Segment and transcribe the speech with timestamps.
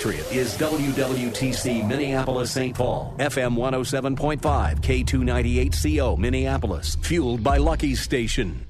[0.00, 2.72] Is WWTC Minneapolis St.
[2.72, 4.38] Paul, FM 107.5,
[4.80, 8.64] K298CO Minneapolis, fueled by Lucky Station.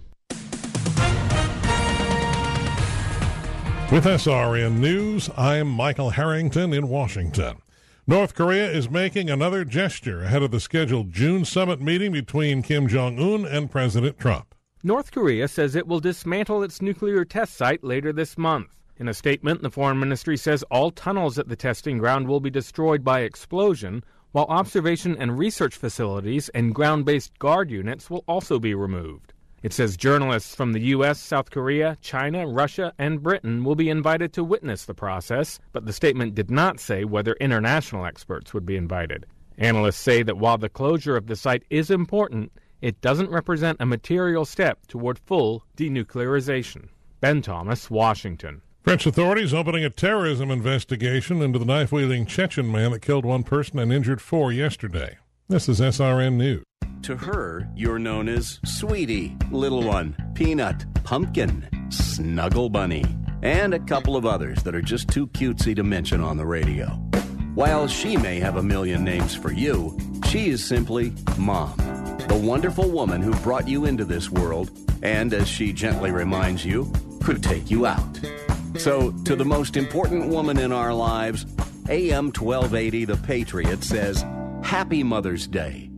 [3.92, 7.58] With SRN News, I'm Michael Harrington in Washington.
[8.06, 12.88] North Korea is making another gesture ahead of the scheduled June summit meeting between Kim
[12.88, 14.54] Jong un and President Trump.
[14.82, 18.77] North Korea says it will dismantle its nuclear test site later this month.
[19.00, 22.50] In a statement, the Foreign Ministry says all tunnels at the testing ground will be
[22.50, 24.02] destroyed by explosion,
[24.32, 29.32] while observation and research facilities and ground based guard units will also be removed.
[29.62, 34.32] It says journalists from the U.S., South Korea, China, Russia, and Britain will be invited
[34.32, 38.76] to witness the process, but the statement did not say whether international experts would be
[38.76, 39.26] invited.
[39.58, 42.50] Analysts say that while the closure of the site is important,
[42.80, 46.88] it doesn't represent a material step toward full denuclearization.
[47.20, 48.60] Ben Thomas, Washington.
[48.88, 53.42] French authorities opening a terrorism investigation into the knife wielding Chechen man that killed one
[53.42, 55.18] person and injured four yesterday.
[55.46, 56.64] This is SRN News.
[57.02, 63.04] To her, you're known as Sweetie, Little One, Peanut, Pumpkin, Snuggle Bunny,
[63.42, 66.86] and a couple of others that are just too cutesy to mention on the radio.
[67.54, 69.98] While she may have a million names for you,
[70.30, 71.76] she is simply Mom,
[72.26, 74.70] the wonderful woman who brought you into this world,
[75.02, 76.90] and as she gently reminds you,
[77.22, 78.18] could take you out.
[78.78, 81.44] So, to the most important woman in our lives,
[81.88, 84.24] AM 1280 The Patriot says,
[84.62, 85.90] Happy Mother's Day.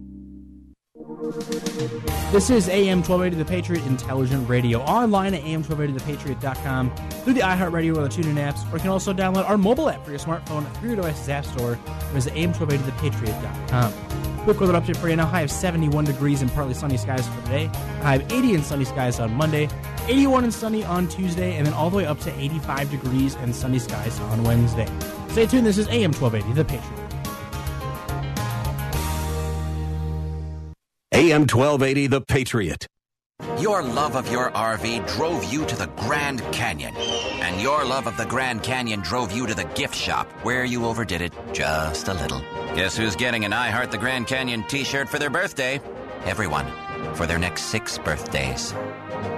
[2.32, 4.80] This is AM 1280 The Patriot Intelligent Radio.
[4.80, 6.90] Online at AM1280ThePatriot.com,
[7.22, 10.02] through the iHeartRadio or the TuneIn apps, or you can also download our mobile app
[10.04, 13.92] for your smartphone through your device's App Store, or visit AM1280ThePatriot.com.
[14.44, 15.26] Quick weather update for you now.
[15.26, 17.66] High of 71 degrees and partly sunny skies for today.
[18.00, 19.68] High of 80 and sunny skies on Monday.
[20.10, 23.54] 81 and sunny on Tuesday, and then all the way up to 85 degrees and
[23.54, 24.88] sunny skies on Wednesday.
[25.28, 25.64] Stay tuned.
[25.64, 27.06] This is AM 1280, The Patriot.
[31.14, 32.86] AM 1280 The Patriot.
[33.58, 36.94] Your love of your RV drove you to the Grand Canyon.
[36.96, 40.86] And your love of the Grand Canyon drove you to the gift shop, where you
[40.86, 42.40] overdid it just a little.
[42.74, 45.80] Guess who's getting an I Heart the Grand Canyon t shirt for their birthday?
[46.24, 46.66] Everyone,
[47.14, 48.74] for their next six birthdays.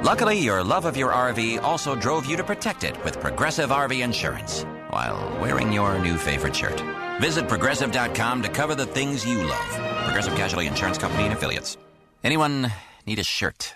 [0.02, 4.02] Luckily, your love of your RV also drove you to protect it with Progressive RV
[4.02, 6.82] Insurance while wearing your new favorite shirt.
[7.20, 9.68] Visit progressive.com to cover the things you love.
[10.04, 11.76] Progressive Casualty Insurance Company and affiliates.
[12.24, 12.72] Anyone
[13.06, 13.74] need a shirt?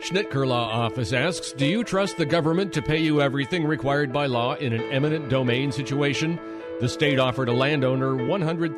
[0.00, 4.26] Schnitker Law Office asks Do you trust the government to pay you everything required by
[4.26, 6.38] law in an eminent domain situation?
[6.80, 8.74] The state offered a landowner $100,000.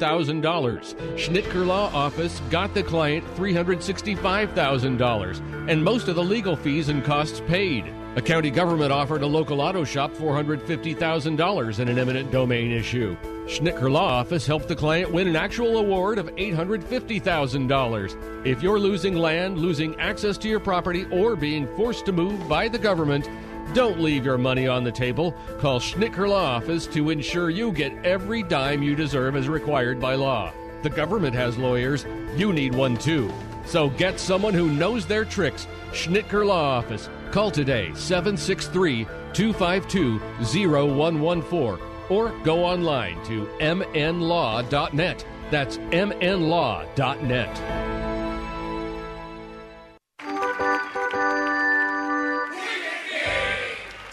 [1.17, 7.41] Schnitker Law Office got the client $365,000 and most of the legal fees and costs
[7.47, 7.87] paid.
[8.17, 13.17] A county government offered a local auto shop $450,000 in an eminent domain issue.
[13.47, 18.47] Schnitker Law Office helped the client win an actual award of $850,000.
[18.47, 22.69] If you're losing land, losing access to your property, or being forced to move by
[22.69, 23.29] the government,
[23.75, 25.35] don't leave your money on the table.
[25.59, 30.15] Call Schnitker Law Office to ensure you get every dime you deserve as required by
[30.15, 30.53] law.
[30.83, 32.07] The government has lawyers.
[32.37, 33.33] You need one too.
[33.65, 35.67] So get someone who knows their tricks.
[35.91, 37.09] Schnitker Law Office.
[37.33, 40.21] Call today 763 252
[40.69, 41.79] 0114
[42.09, 45.27] or go online to mnlaw.net.
[45.51, 47.96] That's mnlaw.net.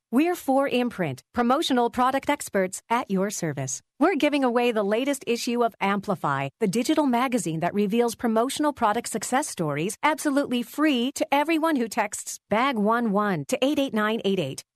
[0.13, 3.81] We're 4imprint, promotional product experts at your service.
[3.97, 9.07] We're giving away the latest issue of Amplify, the digital magazine that reveals promotional product
[9.07, 14.65] success stories absolutely free to everyone who texts BAG11 to 88988.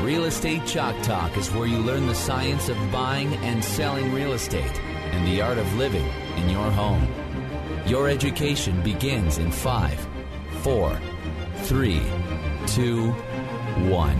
[0.00, 4.34] Real Estate Chalk Talk is where you learn the science of buying and selling real
[4.34, 4.78] estate
[5.12, 6.04] and the art of living
[6.36, 7.08] in your home.
[7.86, 9.98] Your education begins in five,
[10.60, 11.00] four,
[11.62, 12.02] three,
[12.66, 13.12] two,
[13.88, 14.16] one.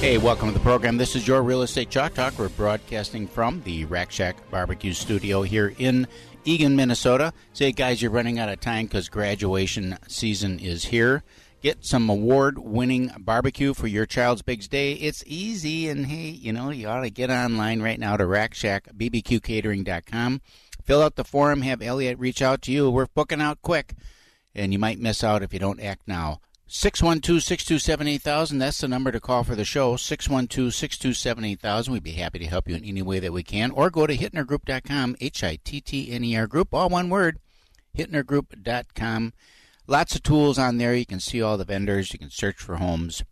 [0.00, 0.96] Hey, welcome to the program.
[0.96, 2.38] This is your Real Estate Chalk Talk.
[2.38, 6.08] We're broadcasting from the Rack Shack Barbecue Studio here in
[6.44, 7.32] Eagan, Minnesota.
[7.52, 11.22] Say, guys, you're running out of time because graduation season is here.
[11.62, 14.92] Get some award winning barbecue for your child's big day.
[14.92, 20.40] It's easy, and hey, you know, you ought to get online right now to RackShackBBQCatering.com.
[20.84, 22.90] Fill out the form, have Elliot reach out to you.
[22.90, 23.94] We're booking out quick,
[24.54, 26.40] and you might miss out if you don't act now.
[26.68, 28.58] 612 627 8000.
[28.58, 29.96] That's the number to call for the show.
[29.96, 31.92] 612 627 8000.
[31.92, 33.70] We'd be happy to help you in any way that we can.
[33.70, 37.38] Or go to hittnergroup.com, H I T T N E R group, all one word,
[37.96, 39.32] hittnergroup.com.
[39.86, 40.94] Lots of tools on there.
[40.94, 42.12] You can see all the vendors.
[42.12, 43.22] You can search for homes.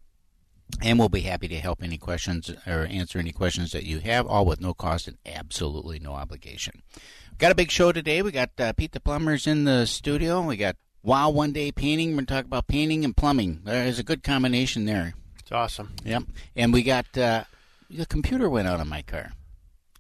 [0.83, 4.27] And we'll be happy to help any questions or answer any questions that you have,
[4.27, 6.83] all with no cost and absolutely no obligation.
[7.31, 8.23] We've got a big show today.
[8.23, 10.41] We got uh, Pete the Plumber's in the studio.
[10.41, 12.11] We got Wow One Day Painting.
[12.11, 13.61] We're going to talk about painting and plumbing.
[13.65, 15.15] There's a good combination there.
[15.39, 15.95] It's awesome.
[16.05, 16.25] Yep.
[16.57, 17.45] And we got uh,
[17.91, 19.33] the computer went out on my car.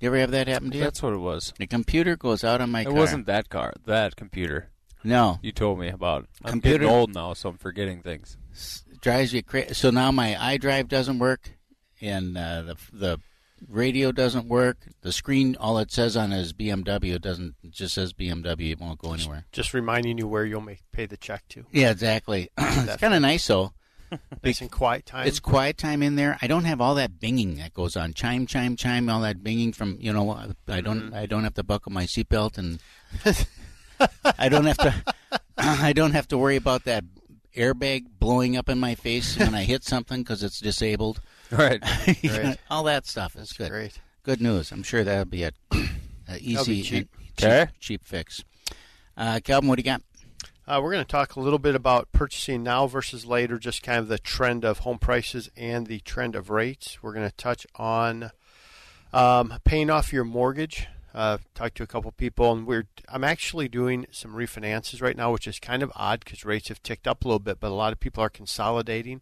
[0.00, 0.84] You ever have that happen to you?
[0.84, 1.52] That's what it was.
[1.58, 2.92] The computer goes out on my it car.
[2.92, 3.74] It wasn't that car.
[3.84, 4.70] That computer.
[5.04, 5.38] No.
[5.42, 6.26] You told me about.
[6.44, 8.36] I'm Computer- getting old now, so I'm forgetting things.
[9.00, 9.74] drives you crazy.
[9.74, 11.50] So now my iDrive doesn't work,
[12.00, 13.20] and uh, the the
[13.68, 14.78] radio doesn't work.
[15.02, 17.14] The screen, all it says on is BMW.
[17.14, 17.54] It doesn't.
[17.62, 18.72] It just says BMW.
[18.72, 19.44] It won't go anywhere.
[19.52, 21.66] Just reminding you where you'll make pay the check to.
[21.70, 22.48] Yeah, exactly.
[22.58, 23.72] it's kind of nice though.
[24.44, 25.26] Nice and quiet time.
[25.26, 26.38] It's quiet time in there.
[26.40, 28.12] I don't have all that binging that goes on.
[28.14, 29.08] Chime, chime, chime.
[29.08, 30.30] All that binging from you know.
[30.68, 31.12] I don't.
[31.12, 32.78] I don't have to buckle my seatbelt, and
[34.38, 34.94] I don't have to.
[35.58, 37.04] I don't have to worry about that
[37.56, 41.20] airbag blowing up in my face when I hit something because it's disabled.
[41.50, 41.80] Right.
[42.24, 42.56] Right.
[42.70, 43.70] all that stuff is good.
[43.70, 44.00] great.
[44.24, 44.72] Good news.
[44.72, 45.52] I'm sure that'll be a,
[46.28, 47.10] a easy, be cheap.
[47.36, 47.66] cheap, Okay.
[47.78, 48.42] cheap fix.
[49.16, 50.02] Uh, Calvin, what do you got?
[50.66, 53.98] Uh, we're going to talk a little bit about purchasing now versus later, just kind
[54.00, 57.00] of the trend of home prices and the trend of rates.
[57.02, 58.30] We're going to touch on
[59.12, 60.88] um, paying off your mortgage.
[61.14, 65.32] Uh, talked to a couple people, and we're I'm actually doing some refinances right now,
[65.32, 67.74] which is kind of odd because rates have ticked up a little bit, but a
[67.74, 69.20] lot of people are consolidating.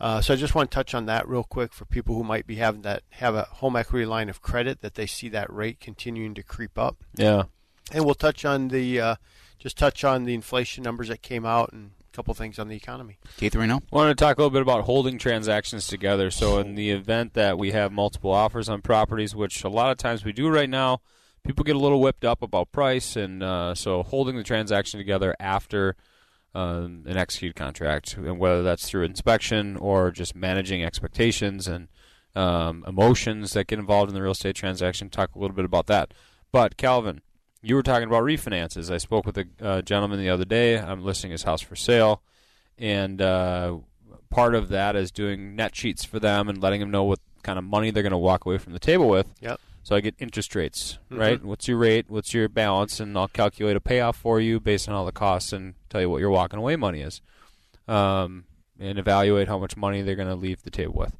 [0.00, 2.46] Uh, so I just want to touch on that real quick for people who might
[2.46, 5.78] be having that have a home equity line of credit that they see that rate
[5.78, 6.96] continuing to creep up.
[7.14, 7.44] Yeah.
[7.92, 9.14] And we'll touch on the uh,
[9.58, 12.76] just touch on the inflation numbers that came out and a couple things on the
[12.76, 13.18] economy.
[13.36, 13.76] Keith Reno?
[13.76, 16.30] I wanted to talk a little bit about holding transactions together.
[16.30, 19.98] So, in the event that we have multiple offers on properties, which a lot of
[19.98, 21.02] times we do right now,
[21.44, 25.34] people get a little whipped up about price, and uh, so holding the transaction together
[25.40, 25.96] after
[26.54, 31.88] um, an executed contract, and whether that's through inspection or just managing expectations and
[32.34, 35.10] um, emotions that get involved in the real estate transaction.
[35.10, 36.12] Talk a little bit about that.
[36.52, 37.22] But Calvin,
[37.62, 38.92] you were talking about refinances.
[38.92, 40.78] I spoke with a uh, gentleman the other day.
[40.78, 42.22] I'm listing his house for sale,
[42.78, 43.78] and uh,
[44.30, 47.58] part of that is doing net sheets for them and letting them know what kind
[47.58, 49.26] of money they're going to walk away from the table with.
[49.40, 49.60] Yep.
[49.82, 51.18] So I get interest rates, Mhm.
[51.18, 51.44] right?
[51.44, 52.06] What's your rate?
[52.08, 53.00] What's your balance?
[53.00, 56.10] And I'll calculate a payoff for you based on all the costs and tell you
[56.10, 57.20] what your walking away money is,
[57.88, 58.44] um,
[58.78, 61.16] and evaluate how much money they're going to leave the table with.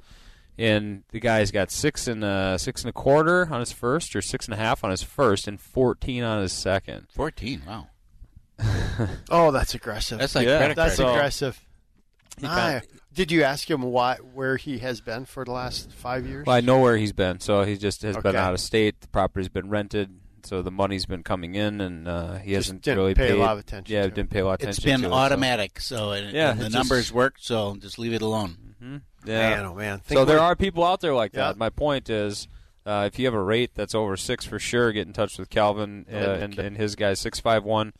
[0.59, 4.21] And the guy's got six and uh, six and a quarter on his first, or
[4.21, 7.07] six and a half on his first, and fourteen on his second.
[7.15, 7.87] 14, wow.
[9.31, 10.19] Oh, that's aggressive.
[10.19, 10.59] That's like Yeah.
[10.59, 11.09] credit That's card.
[11.09, 11.65] So- aggressive.
[12.37, 16.27] He kinda- did you ask him why where he has been for the last five
[16.27, 16.47] years?
[16.47, 19.01] Well, I know where he's been, so he just has been out of state.
[19.01, 20.11] The property's been rented.
[20.45, 23.37] so the money's been coming in, and uh, he Just hasn't didn't really pay a
[23.37, 24.15] lot of attention Yeah, to it.
[24.15, 25.03] didn't pay a lot of It's attention.
[25.03, 27.35] been to it, so- automatic, so, and, yeah, and the it's numbers just- work.
[27.39, 28.57] So just leave it alone.
[28.83, 28.97] Mm-hmm.
[29.27, 29.51] Yeah.
[29.57, 30.01] Man, oh, man.
[30.09, 31.49] So there are people out there like Yeah.
[31.49, 31.59] that.
[31.59, 32.49] My point is,
[32.87, 35.51] uh, if you have a rate that's over six for sure, get in touch with
[35.51, 37.93] Calvin uh, and, and his guys, 651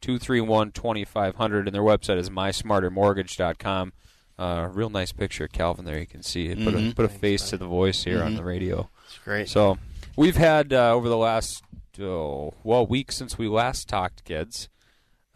[0.00, 1.68] 231 2500.
[1.68, 3.92] And their website is mysmartermortgage.com.
[4.38, 5.98] Uh, real nice picture of Calvin there.
[5.98, 6.58] You can see it.
[6.64, 6.96] Put a, Mhm.
[6.96, 8.36] put a face to the voice here on Mhm.
[8.38, 8.90] the radio.
[9.06, 9.48] It's great.
[9.48, 9.78] So
[10.16, 11.62] we've had uh, over the last
[12.00, 14.68] oh, well week since we last talked, kids,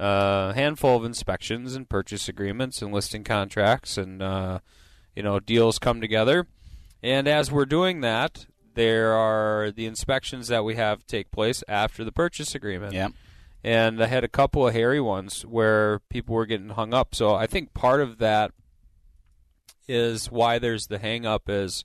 [0.01, 4.59] uh, a handful of inspections and purchase agreements and listing contracts and uh,
[5.15, 6.47] you know deals come together.
[7.01, 12.03] And as we're doing that, there are the inspections that we have take place after
[12.05, 12.95] the purchase agreement.
[12.95, 13.13] Yep.
[13.63, 17.15] And I had a couple of hairy ones where people were getting hung up.
[17.15, 18.53] So I think part of that
[19.89, 21.85] is why there's the hang up is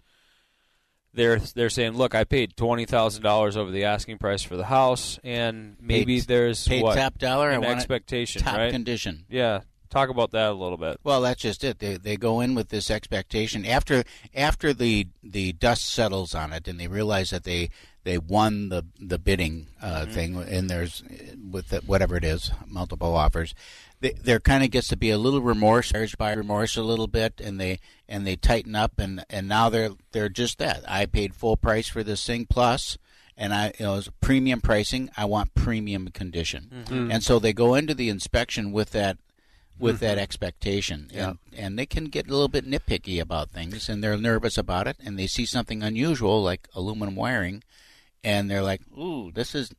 [1.14, 4.66] they're they're saying, look, I paid twenty thousand dollars over the asking price for the
[4.66, 8.72] house, and maybe Paid- there's paid what top dollar, an expectation, top right?
[8.72, 9.26] condition.
[9.30, 11.00] Yeah, talk about that a little bit.
[11.04, 11.78] Well, that's just it.
[11.80, 16.68] They they go in with this expectation after after the the dust settles on it,
[16.68, 17.70] and they realize that they
[18.04, 20.12] they won the the bidding uh, Mm-hmm.
[20.14, 21.04] thing, and there's
[21.52, 23.54] with the, whatever it is, multiple offers.
[24.04, 27.08] They, there kind of gets to be a little remorse, urged by remorse a little
[27.08, 27.80] bit, and they
[28.10, 30.84] and they tighten up, and and now they're they're just that.
[30.88, 32.46] I paid full price for this thing.
[33.36, 35.10] And I, you know, it's premium pricing.
[35.18, 37.12] I want premium condition, Mhm.
[37.14, 39.18] and so they go into the inspection with that
[39.80, 40.00] with Mhm.
[40.02, 41.10] that expectation.
[41.12, 41.30] Yeah.
[41.30, 44.88] And, and they can get a little bit nitpicky about things and they're nervous about
[44.88, 47.64] it and they see something unusual like aluminum wiring
[48.24, 49.72] and they're like, ooh, this is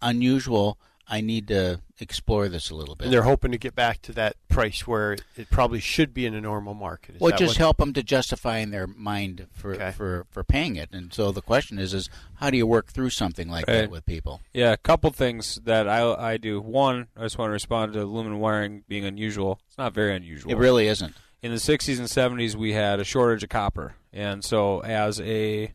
[0.00, 0.78] unusual.
[1.10, 3.06] I need to explore this a little bit.
[3.06, 6.34] And they're hoping to get back to that price where it probably should be in
[6.34, 7.16] a normal market.
[7.16, 10.76] Is well, just what- help them to justify in their mind for, for, for paying
[10.76, 10.90] it.
[10.92, 13.74] And so the question is, is how do you work through something like Right.
[13.82, 14.40] that with people?
[14.54, 16.60] Yeah, a couple things that I I do.
[16.60, 19.60] One, I just want to respond to aluminum wiring being unusual.
[19.68, 20.52] It's not very unusual.
[20.52, 21.14] It really isn't.
[21.42, 25.72] In the 60s and 70s, we had a shortage of copper, and so as a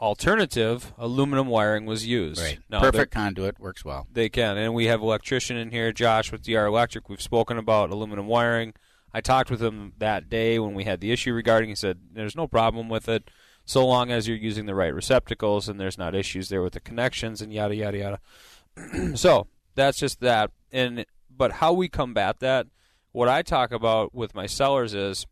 [0.00, 2.40] alternative, aluminum wiring was used.
[2.40, 2.58] Right.
[2.70, 4.06] Now, Perfect conduit works well.
[4.12, 7.08] They can, and we have electrician in here, Josh with DR Electric.
[7.08, 8.74] We've spoken about aluminum wiring.
[9.12, 11.70] I talked with him that day when we had the issue regarding.
[11.70, 13.30] He said there's no problem with it,
[13.64, 16.80] so long as you're using the right receptacles and there's not issues there with the
[16.80, 19.16] connections and yada yada yada.
[19.16, 20.50] so that's just that.
[20.70, 22.66] And but how we combat that,
[23.12, 25.26] what I talk about with my sellers is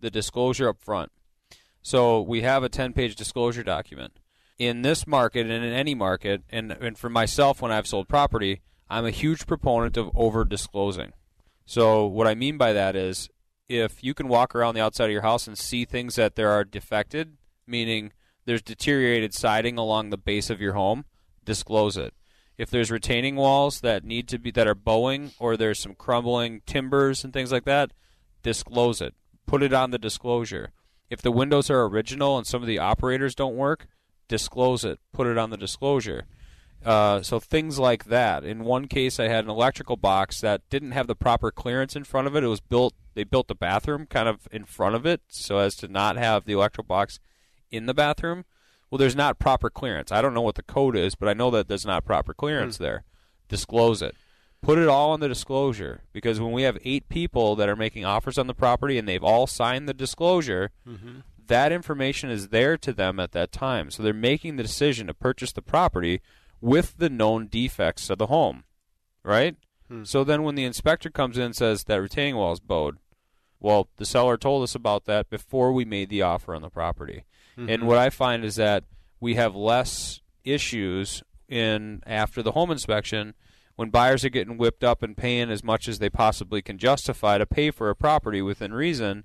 [0.00, 1.12] the disclosure up front.
[1.82, 4.18] So we have a 10-page disclosure document.
[4.58, 8.60] In this market and in any market, and, and for myself when I've sold property,
[8.90, 11.12] I'm a huge proponent of over disclosing.
[11.64, 13.28] So what I mean by that is
[13.68, 16.50] if you can walk around the outside of your house and see things that there
[16.50, 18.12] are defected, meaning
[18.44, 21.04] there's deteriorated siding along the base of your home,
[21.44, 22.12] disclose it.
[22.58, 26.60] If there's retaining walls that need to be that are bowing or there's some crumbling
[26.66, 27.92] timbers and things like that,
[28.42, 29.14] disclose it.
[29.46, 30.72] Put it on the disclosure.
[31.10, 33.88] If the windows are original and some of the operators don't work,
[34.28, 35.00] disclose it.
[35.12, 36.24] Put it on the disclosure.
[36.84, 38.44] Uh, so things like that.
[38.44, 42.04] In one case, I had an electrical box that didn't have the proper clearance in
[42.04, 42.44] front of it.
[42.44, 42.94] It was built.
[43.14, 46.44] They built the bathroom kind of in front of it, so as to not have
[46.44, 47.18] the electrical box
[47.70, 48.44] in the bathroom.
[48.88, 50.10] Well, there's not proper clearance.
[50.10, 52.78] I don't know what the code is, but I know that there's not proper clearance
[52.78, 53.04] there.
[53.48, 54.14] Disclose it.
[54.62, 58.04] Put it all in the disclosure because when we have eight people that are making
[58.04, 61.22] offers on the property and they've all signed the disclosure, Mhm.
[61.46, 63.90] that information is there to them at that time.
[63.90, 66.20] So they're making the decision to purchase the property
[66.60, 68.64] with the known defects of the home,
[69.22, 69.56] right?
[69.88, 70.04] Hmm.
[70.04, 72.98] So then when the inspector comes in and says that retaining wall is bowed,
[73.58, 77.24] well, the seller told us about that before we made the offer on the property.
[77.56, 77.84] And Mhm.
[77.84, 78.84] what I find is that
[79.20, 83.34] we have less issues in after the home inspection
[83.80, 87.38] when buyers are getting whipped up and paying as much as they possibly can justify
[87.38, 89.24] to pay for a property within reason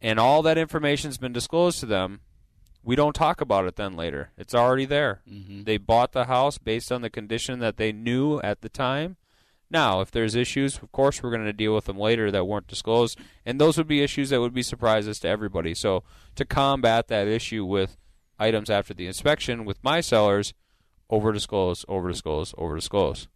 [0.00, 2.20] and all that information's been disclosed to them
[2.82, 4.30] we don't talk about it then later.
[4.38, 5.20] It's already there.
[5.30, 5.66] Mhm.
[5.66, 9.18] they bought the house based on the condition that they knew at the time.
[9.68, 12.68] Now if there's issues of course we're going to deal with them later that weren't
[12.68, 15.74] disclosed and those would be issues that would be surprises to everybody.
[15.74, 16.04] So
[16.36, 17.98] to combat that issue with
[18.38, 20.54] items after the inspection with my sellers
[21.10, 23.28] over disclose over disclose over disclose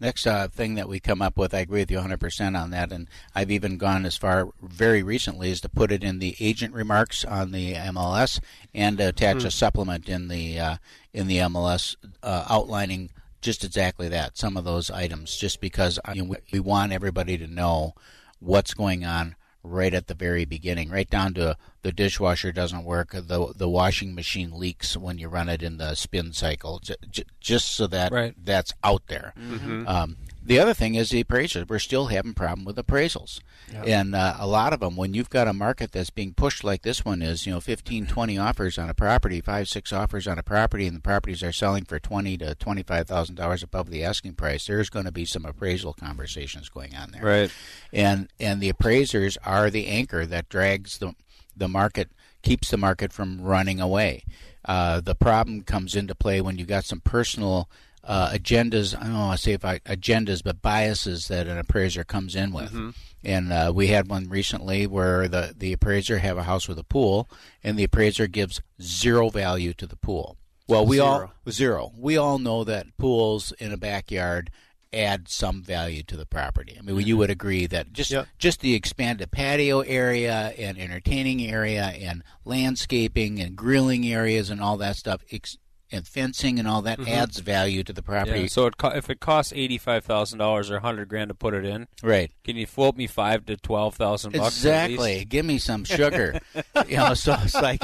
[0.00, 2.90] Next uh, thing that we come up with, I agree with you 100% on that,
[2.92, 6.74] and I've even gone as far very recently as to put it in the agent
[6.74, 8.40] remarks on the MLS
[8.74, 9.46] and attach Hmm.
[9.46, 10.76] a supplement in the uh,
[11.12, 13.10] in the MLS uh, outlining
[13.40, 17.46] just exactly that, some of those items, just because you know, we want everybody to
[17.46, 17.94] know
[18.40, 23.10] what's going on right at the very beginning, right down to the dishwasher doesn't work,
[23.12, 27.24] the the washing machine leaks when you run it in the spin cycle, j- j-
[27.40, 28.34] just so that Right.
[28.44, 29.32] that's out there.
[29.38, 29.86] Mhm.
[29.88, 31.68] Um, the other thing is the appraisals.
[31.68, 33.40] We're still having problem with appraisals,
[33.72, 33.82] Yeah.
[33.84, 34.96] and uh, a lot of them.
[34.96, 38.06] When you've got a market that's being pushed like this one is, you know, 15,
[38.06, 41.52] 20 offers on a property, five, six offers on a property, and the properties are
[41.52, 44.66] selling for twenty to twenty five thousand dollars above the asking price.
[44.66, 47.50] There's going to be some appraisal conversations going on there, Right.
[47.92, 51.14] And and the appraisers are the anchor that drags the
[51.56, 52.10] the market,
[52.42, 54.24] keeps the market from running away.
[54.64, 57.68] Uh, the problem comes into play when you've got some personal
[58.04, 58.96] uh, agendas.
[58.98, 62.52] I don't want to say if I, agendas, but biases that an appraiser comes in
[62.52, 62.72] with.
[62.72, 62.94] Mhm.
[63.24, 66.84] And uh, we had one recently where the the appraiser have a house with a
[66.84, 67.28] pool,
[67.62, 70.36] and the appraiser gives zero value to the pool.
[70.68, 71.32] Well, we all Zero.
[71.50, 71.92] zero.
[71.96, 74.50] We all know that pools in a backyard
[74.94, 76.76] add some value to the property.
[76.78, 81.84] I mean, you would agree that just just the expanded patio area and entertaining area
[81.98, 85.58] and landscaping and grilling areas and all that stuff ex-
[85.92, 87.08] and fencing and all that Mhm.
[87.08, 88.40] adds value to the property.
[88.42, 91.34] Yeah, so it co- if it costs eighty five thousand dollars or hundred grand to
[91.34, 92.30] put it in, Right.
[92.44, 94.64] Can you float me five to twelve thousand bucks?
[94.64, 94.94] at least?
[94.94, 95.24] Exactly.
[95.26, 96.40] Give me some sugar.
[96.88, 97.82] you know, so it's like,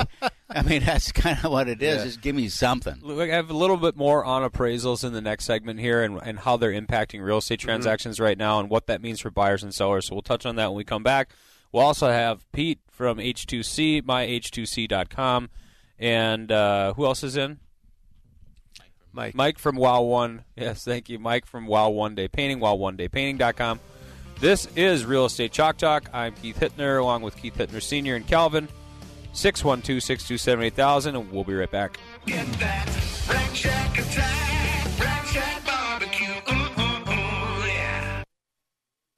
[0.50, 1.98] I mean, that's kind of what it is.
[1.98, 2.04] Yeah.
[2.04, 2.98] Just give me something.
[3.02, 6.18] Look, I have a little bit more on appraisals in the next segment here and,
[6.22, 7.66] and how they're impacting real estate Mm-hmm.
[7.68, 10.06] transactions right now and what that means for buyers and sellers.
[10.06, 11.30] So we'll touch on that when we come back.
[11.72, 15.50] We'll also have Pete from H2C, myh2c.com.
[15.98, 17.58] And uh, who else is in?
[19.18, 19.34] Mike.
[19.34, 20.44] Mike from Wow One.
[20.56, 21.18] Yes, thank you.
[21.18, 23.80] Mike from Wow One Day Painting, WowOneDayPainting.com.
[24.38, 26.08] This is Real Estate Chalk Talk.
[26.12, 28.14] I'm Keith Hittner along with Keith Hittner Sr.
[28.14, 28.68] and Calvin.
[29.32, 31.98] 612 627 8000, and we'll be right back.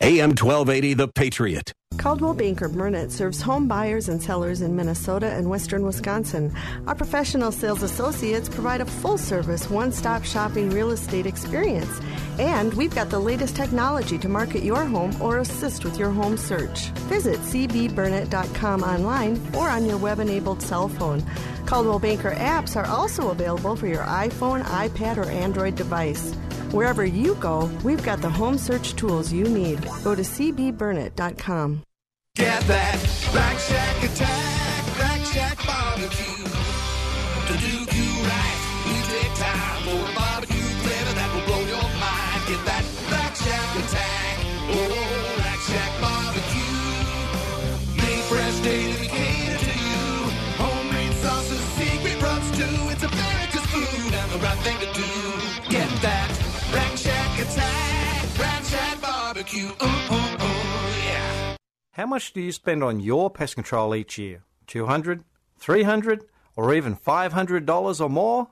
[0.02, 1.75] AM 1280, The Patriot.
[1.99, 6.57] Coldwell Banker Burnett serves home buyers and sellers in Minnesota and western Wisconsin.
[6.87, 12.00] Our professional sales associates provide a full service, one stop shopping real estate experience.
[12.38, 16.38] And we've got the latest technology to market your home or assist with your home
[16.38, 16.88] search.
[17.11, 21.23] Visit cbburnett.com online or on your web enabled cell phone.
[21.67, 26.34] Coldwell Banker apps are also available for your iPhone, iPad, or Android device.
[26.73, 29.83] Wherever you go, we've got the home search tools you need.
[30.04, 31.83] Go to cbburnett.com.
[32.37, 32.95] Get that
[33.35, 36.47] Rack Shack attack, Rack Shack barbecue.
[36.47, 41.91] To do you right, we take time for a barbecue flavor that will blow your
[41.99, 42.39] mind.
[42.47, 44.39] Get that Rack Shack attack,
[44.71, 44.95] oh
[45.43, 46.78] Rack Shack barbecue.
[47.99, 50.06] Made fresh daily, we cater to you.
[50.54, 52.78] Homemade sauces, secret rubs too.
[52.95, 55.70] It's America's food and the right thing to do.
[59.50, 59.69] Barbecue.
[59.82, 61.56] Ooh, ooh, ooh, yeah.
[61.93, 64.45] How much do you spend on your pest control each year?
[64.67, 65.25] 200,
[65.58, 66.25] 300,
[66.56, 68.49] or even $500 or more?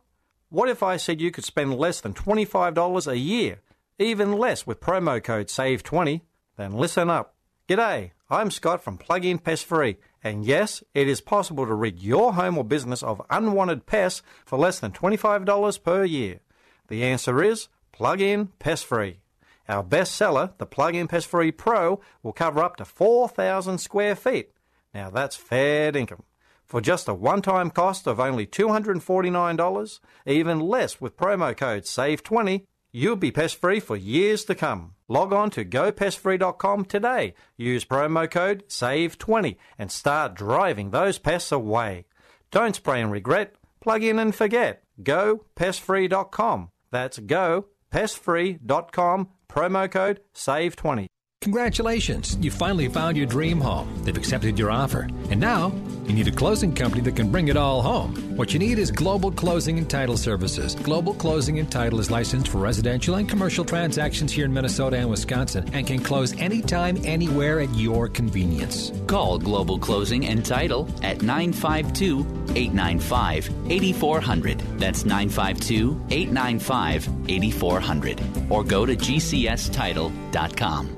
[0.51, 3.61] What if I said you could spend less than $25 a year,
[3.99, 6.23] even less with promo code SAVE20?
[6.57, 7.35] Then listen up.
[7.69, 12.33] G'day, I'm Scott from Plug-in Pest Free, and yes, it is possible to rid your
[12.33, 16.41] home or business of unwanted pests for less than $25 per year.
[16.89, 19.21] The answer is Plug-in Pest Free.
[19.69, 24.53] Our bestseller, the Plug-in Pest Free Pro, will cover up to 4,000 square feet.
[24.95, 26.23] Now that's fair income.
[26.65, 33.17] For just a one-time cost of only $249, even less with promo code SAVE20, you'll
[33.17, 34.95] be pest-free for years to come.
[35.09, 42.05] Log on to gopestfree.com today, use promo code SAVE20 and start driving those pests away.
[42.51, 44.83] Don't spray and regret, plug in and forget.
[45.03, 46.71] GoPestFree.com.
[46.91, 51.09] That's GoPestFree.com, promo code SAVE20.
[51.41, 54.03] Congratulations, you finally found your dream home.
[54.03, 55.03] They've accepted your offer.
[55.31, 55.73] And now,
[56.05, 58.37] you need a closing company that can bring it all home.
[58.37, 60.75] What you need is Global Closing and Title Services.
[60.75, 65.09] Global Closing and Title is licensed for residential and commercial transactions here in Minnesota and
[65.09, 68.91] Wisconsin and can close anytime, anywhere at your convenience.
[69.07, 74.59] Call Global Closing and Title at 952 895 8400.
[74.81, 78.21] That's 952 895 8400.
[78.51, 80.98] Or go to gcstitle.com.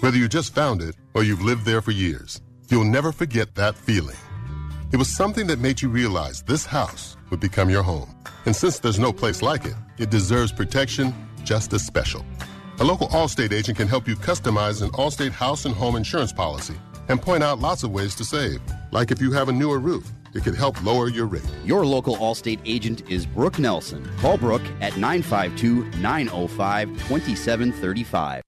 [0.00, 3.74] Whether you just found it or you've lived there for years, you'll never forget that
[3.76, 4.14] feeling.
[4.92, 8.08] It was something that made you realize this house would become your home.
[8.46, 12.24] And since there's no place like it, it deserves protection just as special.
[12.78, 16.76] A local Allstate agent can help you customize an Allstate house and home insurance policy
[17.08, 18.60] and point out lots of ways to save.
[18.92, 21.42] Like if you have a newer roof, it could help lower your rate.
[21.64, 24.08] Your local Allstate agent is Brooke Nelson.
[24.20, 28.42] Call Brooke at 952 905 2735.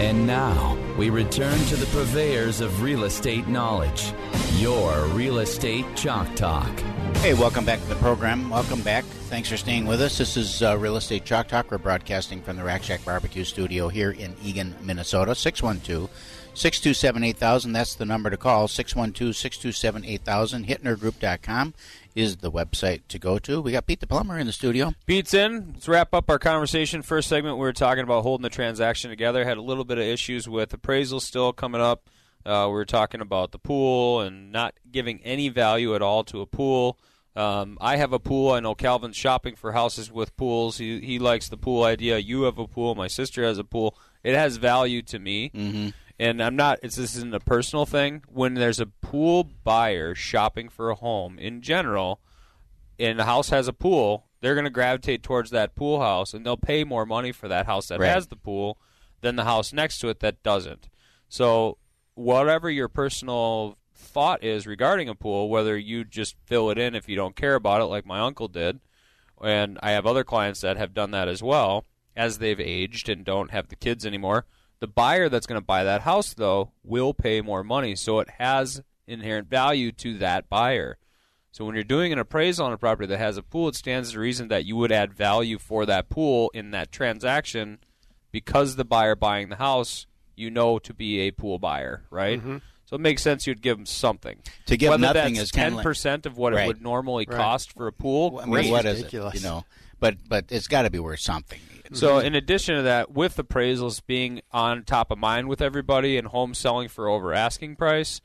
[0.00, 4.14] And now we return to the purveyors of real estate knowledge.
[4.54, 6.70] Your Real Estate Chalk Talk.
[7.18, 8.48] Hey, welcome back to the program.
[8.48, 9.04] Welcome back.
[9.04, 10.16] Thanks for staying with us.
[10.16, 11.70] This is uh, Real Estate Chalk Talk.
[11.70, 15.34] We're broadcasting from the Rack Shack Barbecue Studio here in Eagan, Minnesota.
[15.34, 16.08] 612
[16.54, 17.72] 627 8000.
[17.74, 18.68] That's the number to call.
[18.68, 20.66] 612 627 8000.
[20.66, 21.74] HittnerGroup.com
[22.14, 23.60] is the website to go to.
[23.60, 24.94] We got Pete the Plumber in the studio.
[25.06, 25.72] Pete's in.
[25.74, 27.02] Let's wrap up our conversation.
[27.02, 29.44] First segment, we were talking about holding the transaction together.
[29.44, 32.08] Had a little bit of issues with appraisal still coming up.
[32.44, 36.40] Uh, we were talking about the pool and not giving any value at all to
[36.40, 36.98] a pool.
[37.36, 38.52] Um, I have a pool.
[38.52, 40.78] I know Calvin's shopping for houses with pools.
[40.78, 42.18] He he likes the pool idea.
[42.18, 42.94] You have a pool.
[42.94, 43.96] My sister has a pool.
[44.24, 45.50] It has value to me.
[45.50, 45.88] Mm-hmm.
[46.20, 46.80] And I'm not.
[46.82, 48.22] It's, this isn't a personal thing.
[48.28, 52.20] When there's a pool buyer shopping for a home in general,
[52.98, 56.44] and the house has a pool, they're going to gravitate towards that pool house, and
[56.44, 58.10] they'll pay more money for that house that Right.
[58.10, 58.76] has the pool
[59.22, 60.90] than the house next to it that doesn't.
[61.30, 61.78] So,
[62.12, 67.08] whatever your personal thought is regarding a pool, whether you just fill it in if
[67.08, 68.80] you don't care about it, like my uncle did,
[69.42, 73.24] and I have other clients that have done that as well as they've aged and
[73.24, 74.44] don't have the kids anymore.
[74.80, 78.28] The buyer that's going to buy that house, though, will pay more money, so it
[78.38, 80.96] has inherent value to that buyer.
[81.52, 84.12] So when you're doing an appraisal on a property that has a pool, it stands
[84.12, 87.78] to reason that you would add value for that pool in that transaction
[88.30, 92.40] because the buyer buying the house, you know to be a pool buyer, right?
[92.42, 92.62] Mhm.
[92.86, 94.38] So it makes sense you'd give them something.
[94.66, 96.64] To give Whether nothing that's is ten percent of what Right.
[96.64, 97.36] it would normally Right.
[97.36, 98.38] cost for a pool.
[98.38, 98.70] I mean, great.
[98.70, 99.12] what is it?
[99.12, 99.64] You know,
[99.98, 101.60] but but it's got to be worth something.
[101.92, 102.26] So, mm-hmm.
[102.26, 106.54] in addition to that, with appraisals being on top of mind with everybody and home
[106.54, 108.20] selling for over asking price,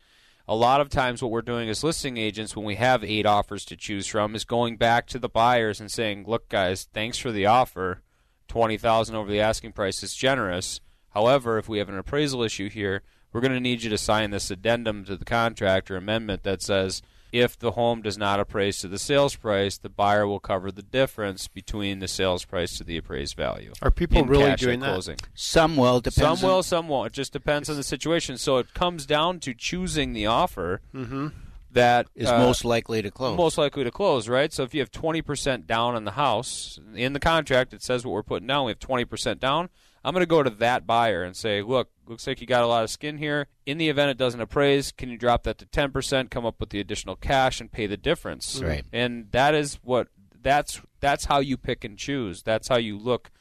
[0.47, 3.65] a lot of times what we're doing as listing agents when we have eight offers
[3.65, 7.32] to choose from is going back to the buyers and saying, "Look, guys, thanks for
[7.32, 8.04] the offer.
[8.47, 10.80] Twenty thousand over the asking price is generous.
[11.10, 13.01] However, if we have an appraisal issue here,
[13.34, 16.62] we're going to need you to sign this addendum to the contract or amendment that
[16.62, 17.01] says."
[17.36, 20.82] If the home does not appraise to the sales price, the buyer will cover the
[20.82, 23.74] difference between the sales price to the appraised value.
[23.82, 24.91] Are people in really cash at doing that?
[24.93, 25.17] closing.
[25.34, 26.00] Some will.
[26.00, 26.15] Depends.
[26.39, 27.08] Some on- will, some won't.
[27.08, 28.38] It just depends on the situation.
[28.38, 31.34] So it comes down to choosing the offer Mhm.
[31.71, 33.36] that Is uh, most likely to close.
[33.38, 34.54] Most likely to close, right?
[34.54, 38.06] So if you have twenty percent down on the house in the contract, it says
[38.06, 38.63] what we're putting down.
[38.65, 39.67] We have twenty percent down.
[40.06, 42.68] I'm going to go to that buyer and say, "Look, looks like you got a
[42.68, 43.48] lot of skin here.
[43.65, 46.30] In the event it doesn't appraise, can you drop that to ten percent?
[46.30, 48.86] Come up with the additional cash and pay the difference." Right.
[48.94, 50.08] And that is what
[50.41, 52.44] that's that's how you pick and choose.
[52.44, 53.32] That's how you look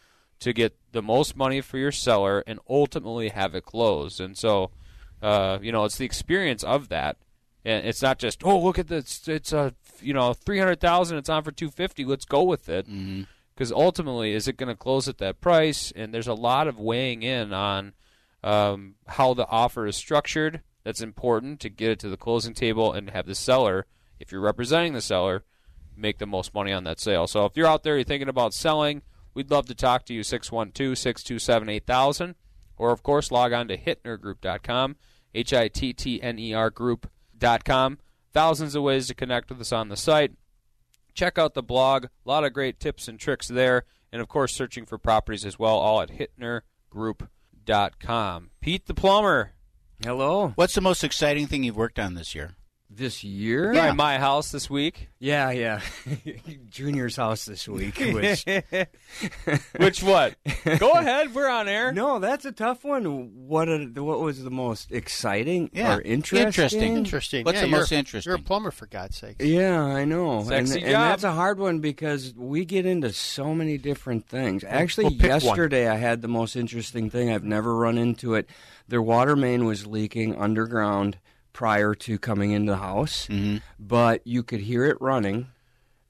[0.41, 4.21] to get the most money for your seller and ultimately have it closed.
[4.21, 4.71] And so,
[5.23, 7.19] uh, you know, it's the experience of that.
[7.65, 9.27] And it's not just, oh, look at this.
[9.27, 11.19] It's a, you know, three hundred thousand.
[11.19, 12.05] It's on for two fifty.
[12.05, 12.87] Let's go with it.
[13.55, 15.93] Because ultimately, is it going to close at that price?
[15.95, 17.93] And there's a lot of weighing in on
[18.43, 20.63] um, how the offer is structured.
[20.83, 23.87] That's important to get it to the closing table and have the seller,
[24.21, 25.45] if you're representing the seller,
[25.97, 27.27] make the most money on that sale.
[27.27, 30.23] So if you're out there, you're thinking about selling, we'd love to talk to you,
[30.23, 32.35] 612 627 8000.
[32.77, 34.97] Or, of course, log on to hittnergroup.com,
[35.35, 37.99] H I T T N E R group.com.
[38.33, 40.33] Thousands of ways to connect with us on the site.
[41.15, 42.07] Check out the blog.
[42.07, 43.85] A lot of great tips and tricks there.
[44.13, 48.51] And, of course, searching for properties as well, all at hittnergroup.com.
[48.61, 49.53] Pete the Plumber.
[50.03, 50.53] Hello.
[50.57, 52.55] What's the most exciting thing you've worked on this year?
[52.97, 53.73] This year?
[53.75, 55.09] By my house this week.
[55.19, 55.81] Yeah, yeah.
[56.69, 57.99] Junior's house this week.
[57.99, 58.45] Which,
[59.79, 60.35] Which what?
[60.79, 61.35] Go ahead.
[61.35, 61.93] We're on air.
[61.93, 63.05] No, that's a tough one.
[63.49, 66.47] What uh, a, what was the most exciting Yeah, or interesting?
[66.47, 66.97] interesting.
[66.97, 67.45] Interesting.
[67.45, 68.31] What's Yeah, the most interesting?
[68.31, 69.37] You're a plumber, for God's sake.
[69.41, 70.45] Yeah, I know.
[70.45, 74.63] Sexy and, and that's a hard one because we get into so many different things.
[74.63, 75.41] Actually, well, pick one.
[75.41, 77.31] yesterday I had the most interesting thing.
[77.33, 78.49] I've never run into it.
[78.87, 81.19] Their water main was leaking underground
[81.55, 83.57] prior to coming into the house, Mm-hmm.
[83.81, 85.47] but you could hear it running.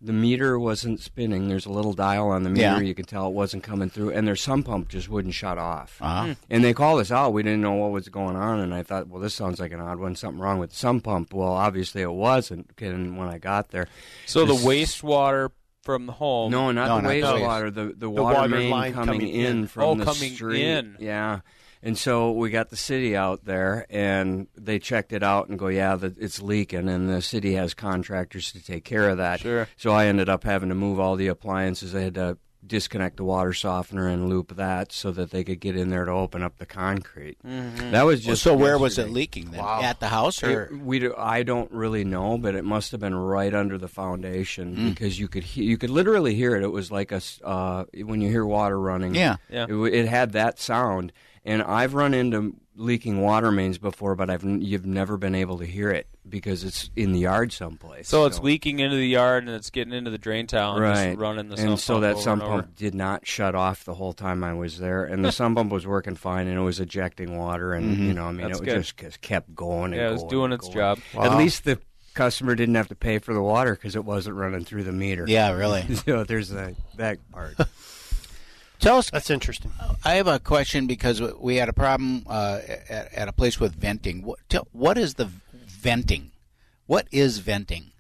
[0.01, 1.49] The meter wasn't spinning.
[1.49, 2.63] There's a little dial on the meter.
[2.63, 2.81] Yeah.
[2.81, 5.97] You could tell it wasn't coming through, and their sump pump just wouldn't shut off.
[6.01, 6.35] Uh-huh.
[6.51, 7.33] And they called us out.
[7.33, 9.81] We didn't know what was going on, and I thought, well, this sounds like an
[9.81, 10.15] odd one.
[10.15, 11.33] Something wrong with the sump pump.
[11.33, 12.71] Well, obviously it wasn't.
[12.83, 13.87] And when I got there,
[14.27, 15.51] So the wastewater
[15.83, 16.51] from the home.
[16.51, 17.75] no, not No, the not the wastewater.
[17.75, 19.67] The, the water, water main line coming, coming in, in.
[19.69, 20.63] from Oh, the coming street.
[20.63, 20.97] in.
[20.99, 21.41] Yeah.
[21.85, 25.69] And so we got the city out there, and they checked it out and go,
[25.69, 29.41] yeah, the, it's leaking, and the city has contractors to take care of that.
[29.41, 29.69] Sure.
[29.77, 31.95] So I ended up having to move all the appliances.
[31.95, 35.77] I had to disconnect the water softener and loop that so that they could get
[35.77, 37.37] in there to open up the concrete.
[37.47, 37.91] Mm-hmm.
[37.91, 39.61] That was Well, just so where was it leaking then?
[39.61, 43.01] At the house or It- we do, I don't really know, but it must have
[43.01, 44.89] been right under the foundation Mm.
[44.95, 46.63] because you could he, you could literally hear it.
[46.63, 49.15] It was like a s- uh, when you hear water running.
[49.15, 49.37] Yeah.
[49.51, 49.67] Yeah.
[49.69, 51.13] It, it had that sound,
[51.45, 55.67] And I've run into leaking water mains before, but I've you've never been able to
[55.67, 58.09] hear it because it's in the yard someplace.
[58.09, 61.07] So it's leaking into the yard and it's getting into the drain tile and right,
[61.11, 63.85] just running the and sump so pump that over sump pump did not shut off
[63.85, 66.63] the whole time I was there, and the sump pump was working fine, and it
[66.63, 68.07] was ejecting water, and Mhm.
[68.07, 68.79] you know, I mean, That's it good.
[68.83, 69.93] just, just kept going.
[69.93, 70.75] And Yeah, it was going doing its going.
[70.79, 70.99] job.
[71.19, 71.79] At least the
[72.15, 75.27] customer didn't have to pay for the water because it wasn't running through the meter.
[75.29, 75.95] Yeah, really.
[76.07, 77.57] so there's that that part.
[78.85, 79.09] Tell us.
[79.09, 79.73] That's interesting.
[80.05, 83.75] I have a question because we had a problem uh, at, at a place with
[83.75, 84.23] venting.
[84.23, 85.31] What, tell, what is the
[85.67, 86.33] venting?
[86.85, 87.93] What is venting?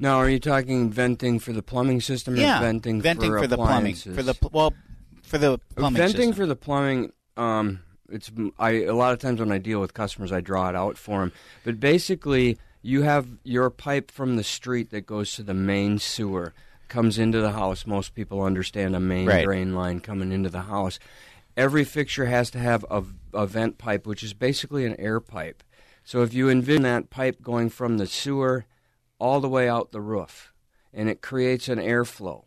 [0.00, 3.46] Now, are you talking venting for the plumbing system or yeah, venting, venting for, for,
[3.46, 4.74] the plumbing for the well
[5.22, 6.32] for the plumbing venting system.
[6.34, 10.30] for the plumbing um it's i a lot of times when i deal with customers
[10.30, 11.32] i draw it out for them
[11.64, 16.54] but basically you have your pipe from the street that goes to the main sewer
[16.88, 19.44] comes into the house most people understand a main Right.
[19.44, 20.98] drain line coming into the house
[21.56, 23.02] every fixture has to have a,
[23.34, 25.62] a vent pipe which is basically an air pipe
[26.04, 28.64] so if you envision that pipe going from the sewer
[29.18, 30.52] all the way out the roof
[30.92, 32.44] and it creates an airflow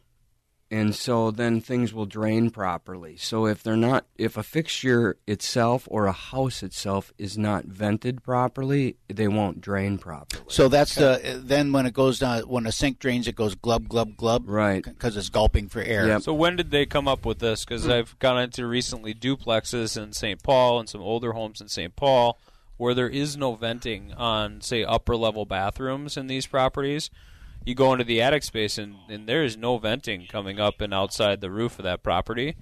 [0.72, 3.18] and so then things will drain properly.
[3.18, 8.22] So if they're not, if a fixture itself or a house itself is not vented
[8.24, 10.44] properly, they won't drain properly.
[10.48, 13.88] So that's the then when it goes down when a sink drains, it goes glub
[13.88, 14.48] glub glub.
[14.48, 14.84] Right.
[14.84, 16.20] Because it's gulping for air.
[16.20, 17.66] So when did they come up with this?
[17.66, 17.92] Because hmm.
[17.92, 20.42] I've gone into recently duplexes in St.
[20.44, 21.96] Paul and some older homes in St.
[21.96, 22.38] Paul
[22.78, 27.10] where there is no venting on, say, upper level bathrooms in these properties.
[27.70, 30.92] You go into the attic space and, and there is no venting coming up and
[30.92, 32.56] outside the roof of that property,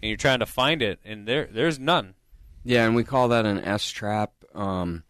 [0.00, 2.14] and you're trying to find it, and there there's none.
[2.62, 4.30] Yeah, and we call that an S trap.
[4.54, 5.02] Um,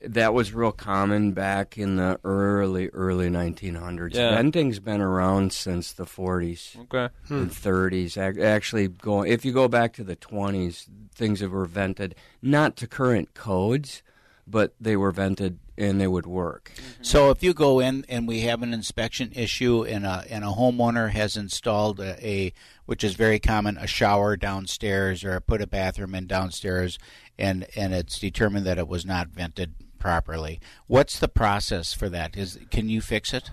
[0.00, 4.14] that was real common back in the early early 1900s.
[4.14, 4.34] Yeah.
[4.34, 7.12] Venting's been around since the 40s Okay.
[7.28, 8.16] and 30s.
[8.42, 12.86] Actually, go if you go back to the 20s, things that were vented not to
[12.86, 14.02] current codes,
[14.46, 16.72] but they were vented and they would work.
[17.02, 20.48] So if you go in and we have an inspection issue and a and a
[20.48, 22.52] homeowner has installed a, a
[22.86, 26.98] which is very common a shower downstairs or put a bathroom in downstairs
[27.38, 30.60] and and it's determined that it was not vented properly.
[30.86, 32.36] What's the process for that?
[32.36, 33.50] Is can you fix it?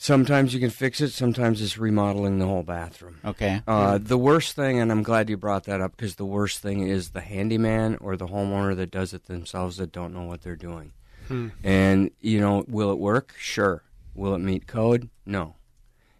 [0.00, 1.10] Sometimes you can fix it.
[1.10, 3.18] Sometimes it's remodeling the whole bathroom.
[3.24, 3.62] Okay.
[3.66, 6.86] Uh, the worst thing, and I'm glad you brought that up, because the worst thing
[6.86, 10.54] is the handyman or the homeowner that does it themselves that don't know what they're
[10.54, 10.92] doing.
[11.28, 11.48] Hmm.
[11.62, 13.34] And you know, will it work?
[13.38, 13.82] Sure.
[14.14, 15.08] Will it meet code?
[15.24, 15.54] No.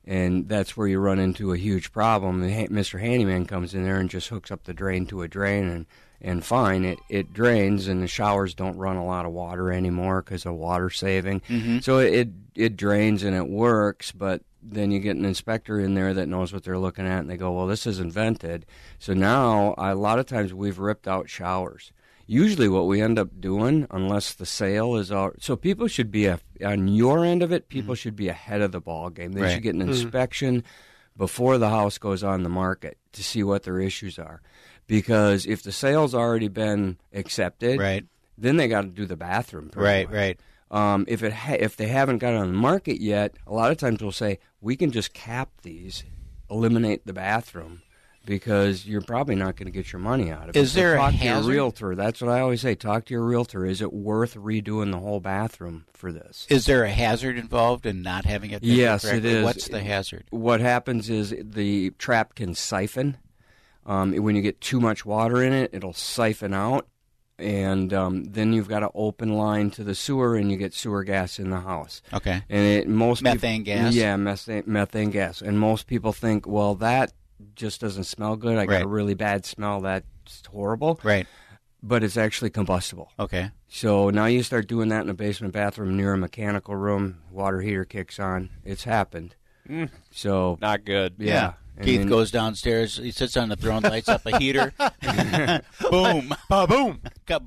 [0.05, 2.41] And that's where you run into a huge problem.
[2.41, 2.99] The Mr.
[3.01, 5.87] Handyman comes in there and just hooks up the drain to a drain, and
[6.21, 10.23] and fine, it it drains, and the showers don't run a lot of water anymore
[10.23, 11.41] because of water saving.
[11.49, 11.83] Mhm.
[11.85, 16.13] So it it drains and it works, but then you get an inspector in there
[16.15, 18.65] that knows what they're looking at, and they go, "Well, this isn't vented."
[18.99, 21.93] So now a lot of times we've ripped out showers.
[22.31, 26.27] Usually, what we end up doing, unless the sale is out, so people should be
[26.27, 27.71] a, on your end of it.
[27.71, 29.33] People should be ahead of the ball game.
[29.33, 29.55] They Right.
[29.55, 29.89] should get an Mhm.
[29.89, 30.63] inspection
[31.17, 34.43] before the house goes on the market to see what their issues are.
[34.87, 38.05] Because if the sale's already been accepted, Right.
[38.37, 39.71] then they got to do the bathroom.
[39.75, 40.15] Right, much.
[40.15, 40.41] right.
[40.71, 43.71] Um, if it ha- if they haven't got it on the market yet, a lot
[43.71, 46.05] of times we'll say we can just cap these,
[46.51, 47.81] eliminate the bathroom,
[48.27, 50.59] because you're probably not going to get your money out of it.
[50.59, 51.47] Is So there a talk to hazard?
[51.47, 51.95] your realtor?
[51.95, 52.75] That's what I always say.
[52.75, 53.65] Talk to your realtor.
[53.65, 56.47] Is it worth redoing the whole bathroom for this?
[56.51, 58.63] Is there a hazard involved in not having it?
[58.63, 59.31] Yes, it correctly?
[59.31, 59.45] is.
[59.45, 60.25] What's the hazard?
[60.31, 63.17] What happens is the trap can siphon.
[63.87, 66.87] Um, when you get too much water in it, it'll siphon out,
[67.39, 71.05] and um, then you've got an open line to the sewer, and you get sewer
[71.05, 72.03] gas in the house.
[72.13, 72.43] Okay.
[72.51, 73.95] And it most peop- Methane gas?
[73.95, 75.41] Yeah, methane, methane gas.
[75.41, 77.13] And most people think, well, that
[77.55, 78.59] just doesn't smell good.
[78.59, 79.81] I got a really bad smell.
[79.81, 80.07] That's
[80.51, 81.01] horrible.
[81.03, 81.27] Right.
[81.83, 83.13] But it's actually combustible.
[83.19, 83.51] Okay.
[83.69, 87.21] So now you start doing that in a basement bathroom near a mechanical room.
[87.31, 88.51] Water heater kicks on.
[88.65, 89.37] It's happened.
[89.69, 89.91] Mm.
[90.11, 91.15] So Not good.
[91.19, 91.53] Yeah.
[91.77, 92.97] And Keith then- goes downstairs.
[92.97, 94.73] He sits on the throne, lights up a heater.
[95.91, 97.01] boom, boom,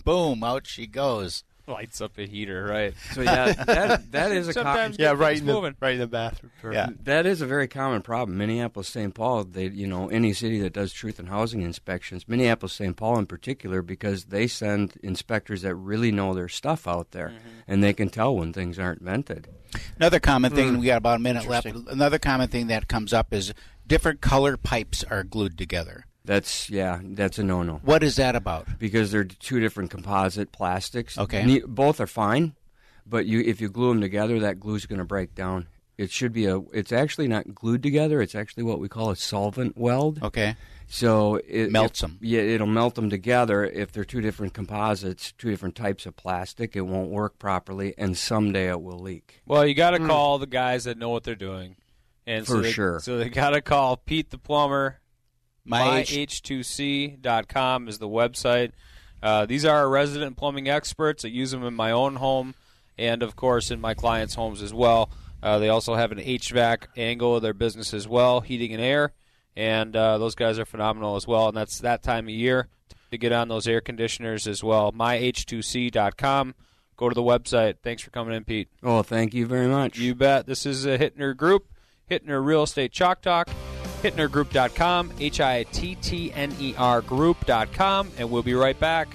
[0.06, 0.44] boom!
[0.44, 1.44] Out she goes.
[1.72, 2.94] Lights up a heater, right?
[3.14, 6.08] So yeah, that that is a com- Yeah, right things in the right in the
[6.08, 6.52] bathroom.
[6.74, 6.90] Yeah.
[7.04, 8.38] That is a very common problem.
[8.38, 9.14] Minneapolis, St.
[9.14, 12.96] Paul, they, you know, any city that does truth and housing inspections, Minneapolis, St.
[12.96, 17.34] Paul in particular, because they send inspectors that really know their stuff out there,
[17.68, 19.48] and they can tell when things aren't vented.
[19.98, 20.76] Another common thing.
[20.76, 20.80] Hmm.
[20.82, 21.66] We got about a minute left.
[21.68, 23.54] Another common thing that comes up is
[23.88, 26.06] different color pipes are glued together.
[26.24, 27.82] That's yeah, that's a no-no.
[27.84, 28.68] What is that about?
[28.78, 31.18] Because they're two different composite plastics.
[31.18, 31.44] Okay.
[31.44, 32.56] Ne- both are fine,
[33.06, 35.68] but you if you glue them together, that glue's going to break down.
[35.98, 36.60] It should be a.
[36.74, 38.22] It's actually not glued together.
[38.22, 40.22] It's actually what we call a solvent weld.
[40.22, 40.56] Okay.
[40.88, 42.18] So it Melts if- 'em.
[42.22, 43.66] Yeah, it'll melt them together.
[43.66, 48.18] If they're two different composites, two different types of plastic, it won't work properly, and
[48.18, 49.42] someday it will leak.
[49.46, 50.08] Well, you got to hmm.
[50.08, 51.78] call the guys that know what they're doing,
[52.28, 53.00] and so For they, sure.
[53.00, 55.01] So they got to call Pete the plumber.
[55.66, 56.12] My H-
[56.44, 58.72] MyH2C.com is the website.
[59.22, 61.24] Uh, these are our resident plumbing experts.
[61.24, 62.56] I use them in my own home,
[62.98, 65.12] and of course in my clients' homes as well.
[65.44, 69.12] Uh, they also have an HVAC angle of their business as well, heating and air,
[69.56, 71.48] and uh, those guys are phenomenal as well.
[71.48, 72.68] And that's that time of year
[73.12, 74.92] to get on those air conditioners as well.
[74.92, 76.56] MyH2C.com.
[76.98, 77.76] Go to the website.
[77.82, 78.70] Thanks for coming in, Pete.
[78.84, 79.98] Oh, thank you very much.
[79.98, 80.46] You bet.
[80.46, 81.68] This is a Hittner Group,
[82.10, 83.50] Hittner Real Estate Chalk Talk,
[84.02, 89.08] HittnerGroup.com, H I T T N E R Group.com, and we'll be right back.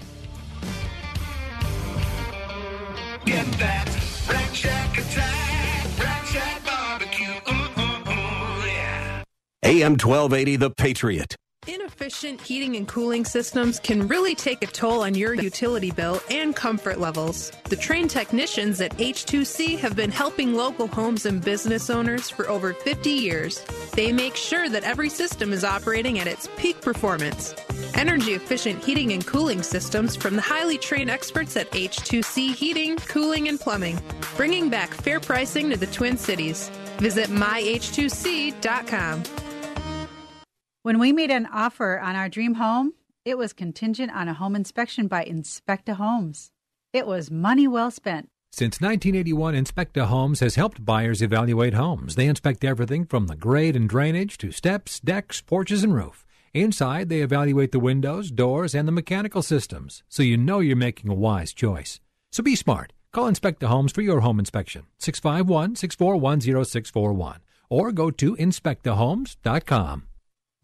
[3.24, 3.86] Get that
[4.28, 7.26] Rack Shack attack, Rack Shack barbecue.
[7.48, 9.22] Ooh, ooh, ooh, yeah.
[9.64, 11.36] AM 1280, The Patriot.
[11.68, 16.54] Inefficient heating and cooling systems can really take a toll on your utility bill and
[16.54, 17.50] comfort levels.
[17.64, 22.72] The trained technicians at H2C have been helping local homes and business owners for over
[22.72, 23.64] 50 years.
[23.96, 27.54] They make sure that every system is operating at its peak performance.
[27.94, 33.48] Energy efficient heating and cooling systems from the highly trained experts at H2C Heating, Cooling,
[33.48, 33.98] and Plumbing,
[34.36, 36.68] bringing back fair pricing to the Twin Cities.
[36.98, 39.22] Visit myh2c.com.
[40.82, 42.92] When we made an offer on our dream home,
[43.24, 46.50] it was contingent on a home inspection by Inspecta Homes.
[46.92, 48.28] It was money well spent.
[48.58, 52.14] Since 1981, Inspecta Homes has helped buyers evaluate homes.
[52.14, 56.24] They inspect everything from the grade and drainage to steps, decks, porches, and roof.
[56.54, 61.10] Inside, they evaluate the windows, doors, and the mechanical systems, so you know you're making
[61.10, 62.00] a wise choice.
[62.32, 62.94] So be smart.
[63.12, 70.04] Call Inspecta Homes for your home inspection, 651 641 0641, or go to inspectahomes.com.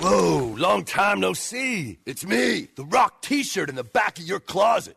[0.00, 1.98] Whoa, long time no see.
[2.04, 4.96] It's me, the rock t shirt in the back of your closet.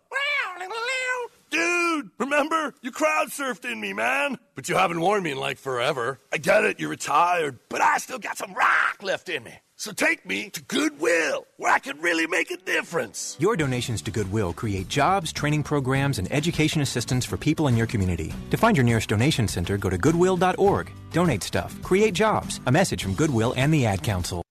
[1.49, 2.73] Dude, remember?
[2.81, 4.37] You crowd surfed in me, man.
[4.55, 6.19] But you haven't worn me in like forever.
[6.33, 9.53] I get it, you're retired, but I still got some rock left in me.
[9.77, 13.37] So take me to Goodwill, where I can really make a difference.
[13.39, 17.87] Your donations to Goodwill create jobs, training programs, and education assistance for people in your
[17.87, 18.33] community.
[18.49, 20.91] To find your nearest donation center, go to goodwill.org.
[21.13, 22.59] Donate stuff, create jobs.
[22.65, 24.46] A message from Goodwill and the Ad Council.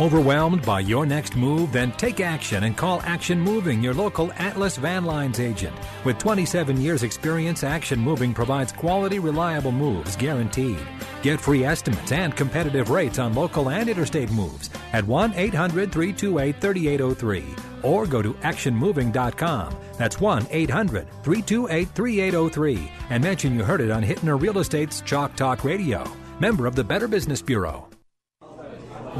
[0.00, 1.72] Overwhelmed by your next move?
[1.72, 5.76] Then take action and call Action Moving, your local Atlas Van Lines agent.
[6.04, 10.78] With 27 years' experience, Action Moving provides quality, reliable moves guaranteed.
[11.22, 16.60] Get free estimates and competitive rates on local and interstate moves at 1 800 328
[16.60, 17.44] 3803
[17.82, 19.74] or go to actionmoving.com.
[19.96, 25.34] That's 1 800 328 3803 and mention you heard it on Hittner Real Estate's Chalk
[25.34, 26.04] Talk Radio.
[26.38, 27.87] Member of the Better Business Bureau.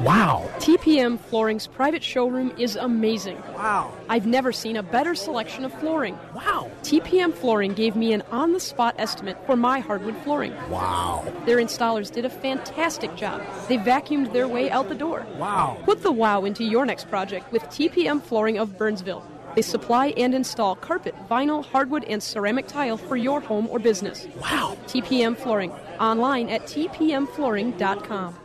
[0.05, 0.49] Wow.
[0.59, 3.37] TPM Flooring's private showroom is amazing.
[3.55, 3.93] Wow.
[4.09, 6.17] I've never seen a better selection of flooring.
[6.35, 6.71] Wow.
[6.83, 10.55] TPM Flooring gave me an on the spot estimate for my hardwood flooring.
[10.71, 11.27] Wow.
[11.47, 13.43] Their installers did a fantastic job.
[13.67, 15.27] They vacuumed their way out the door.
[15.37, 15.79] Wow.
[15.83, 19.27] Put the wow into your next project with TPM Flooring of Burnsville.
[19.57, 24.29] They supply and install carpet, vinyl, hardwood, and ceramic tile for your home or business.
[24.41, 24.77] Wow.
[24.87, 25.73] TPM Flooring.
[25.99, 28.37] Online at tpmflooring.com.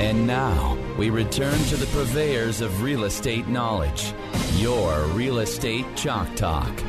[0.00, 4.14] And now we return to the purveyors of real estate knowledge.
[4.56, 6.80] Your Real Estate Chalk Talk.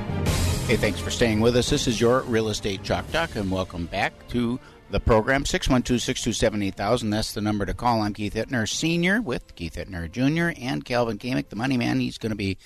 [0.65, 1.69] Hey, thanks for staying with us.
[1.69, 5.43] This is your Real Estate Chalk Talk, and welcome back to the program.
[5.43, 7.09] 612 627 8000.
[7.09, 8.01] That's the number to call.
[8.01, 10.57] I'm Keith Hittner, Sr., with Keith Hittner Jr.
[10.63, 11.99] and Calvin Kamick, the money man.
[11.99, 12.57] He's going to be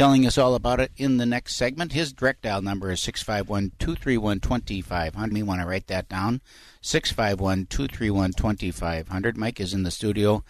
[0.00, 1.92] telling us all about it in the next segment.
[1.92, 5.36] His direct dial number is 651 231 2500.
[5.36, 6.40] You want to write that down
[6.80, 9.36] 651 231 2500.
[9.36, 10.42] Mike is in the studio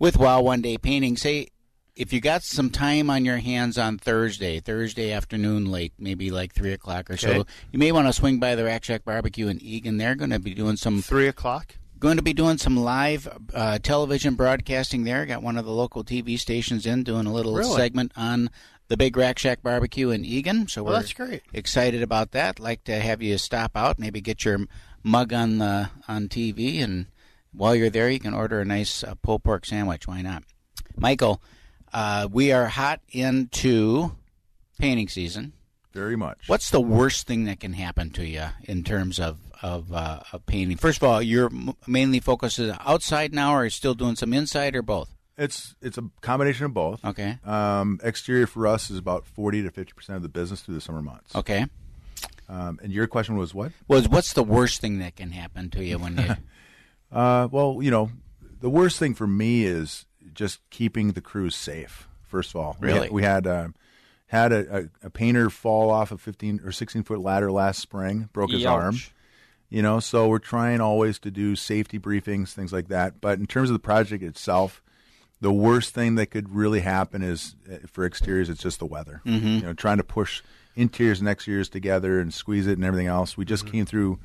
[0.00, 1.16] with Wow One Day Painting.
[1.16, 1.46] Say,
[1.94, 6.52] if you got some time on your hands on Thursday, Thursday afternoon late, maybe like
[6.52, 9.62] 3 o'clock or so, you may want to swing by the Rack Shack Barbecue in
[9.62, 9.98] Eagan.
[9.98, 11.02] They're going to be doing some.
[11.02, 11.76] 3 o'clock?
[12.00, 15.24] Going to be doing some live uh, television broadcasting there.
[15.24, 17.76] Got one of the local TV stations in doing a little Really?
[17.76, 18.50] segment on
[18.88, 20.66] the Big Rack Shack Barbecue in Eagan.
[20.68, 21.42] So we're that's great.
[21.52, 22.58] excited about that.
[22.58, 24.60] Like to have you stop out, maybe get your
[25.02, 27.06] mug on the on TV and
[27.52, 30.06] While you're there, you can order a nice uh, pulled pork sandwich.
[30.06, 30.42] Why not?
[30.96, 31.42] Michael,
[31.92, 34.12] uh, we are hot into
[34.78, 35.52] painting season.
[35.92, 36.38] Very much.
[36.46, 40.46] What's the worst thing that can happen to you in terms of of, uh, of
[40.46, 40.76] painting?
[40.76, 41.50] First of all, you're
[41.86, 45.16] mainly focused outside now, or are you still doing some inside, or both?
[45.38, 47.04] It's it's a combination of both.
[47.04, 47.38] Okay.
[47.44, 50.80] Um, exterior for us is about forty to fifty percent of the business through the
[50.80, 51.34] summer months.
[51.36, 51.66] Okay.
[52.48, 53.72] Um, and your question was what?
[53.86, 56.34] Was what's the worst thing that can happen to you when you?
[57.10, 58.10] Uh, well, you know,
[58.60, 62.06] the worst thing for me is just keeping the crews safe.
[62.26, 63.00] First of all, We Really?
[63.04, 63.68] had- we had uh,
[64.26, 68.28] had a, a, a painter fall off a fifteen or sixteen foot ladder last spring,
[68.34, 68.96] broke his arm.
[69.70, 73.22] You know, so we're trying always to do safety briefings, things like that.
[73.22, 74.82] But in terms of the project itself,
[75.40, 79.20] the worst thing that could really happen is uh, for exteriors, it's just the weather.
[79.24, 79.56] Mhm.
[79.56, 80.42] You know, trying to push
[80.74, 83.36] interiors and exteriors together and squeeze it and everything else.
[83.36, 84.18] We just came through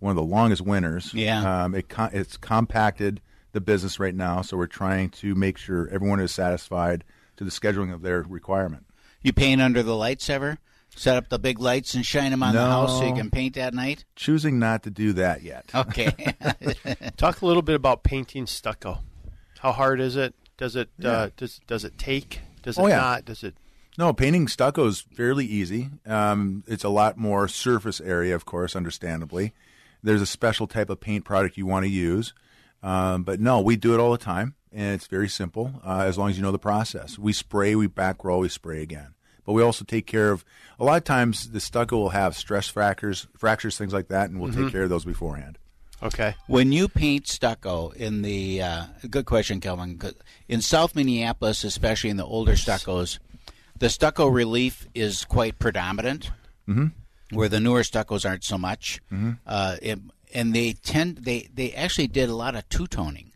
[0.00, 1.12] one of the longest winters.
[1.14, 1.64] Yeah.
[1.64, 3.20] um, it co- it's compacted
[3.52, 7.04] the business right now, so we're trying to make sure everyone is satisfied
[7.36, 8.84] to the scheduling of their requirement.
[9.22, 10.58] You paint under the lights ever?
[10.94, 13.56] Set up the big lights and shine them on the house so you can paint
[13.56, 14.04] at night.
[14.16, 15.70] Choosing not to do that yet.
[15.74, 16.12] Okay.
[17.16, 18.98] Talk a little bit about painting stucco.
[19.60, 20.34] How hard is it?
[20.56, 21.10] Does it Yeah.
[21.10, 22.40] uh, does does it take?
[22.62, 22.96] Does it Oh, yeah.
[22.98, 23.24] not?
[23.24, 23.56] Does it?
[23.96, 25.90] No, painting stucco is fairly easy.
[26.06, 29.52] Um, it's a lot more surface area, of course, understandably.
[30.02, 32.32] There's a special type of paint product you want to use.
[32.82, 36.16] Um, but no, we do it all the time, and it's very simple uh, as
[36.16, 37.18] long as you know the process.
[37.18, 39.14] We spray, we back roll, we spray again.
[39.44, 40.44] But we also take care of,
[40.78, 44.38] a lot of times the stucco will have stress fractures, fractures, things like that, and
[44.40, 44.64] we'll Mhm.
[44.64, 45.58] take care of those beforehand.
[46.02, 46.34] Okay.
[46.46, 50.00] When you paint stucco in the uh, good question, Kelvin.
[50.48, 53.18] In South Minneapolis, especially in the older stuccos,
[53.78, 56.30] the stucco relief is quite predominant.
[56.68, 56.92] Mhm.
[57.30, 59.38] Where the newer stuccos aren't so much, Mhm.
[59.46, 60.00] uh, it-
[60.32, 63.32] and they tend they they actually did a lot of two toning,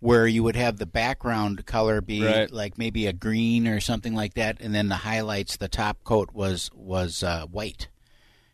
[0.00, 2.50] where you would have the background color be Right.
[2.50, 6.30] like maybe a green or something like that, and then the highlights, the top coat
[6.32, 7.88] was was uh, white.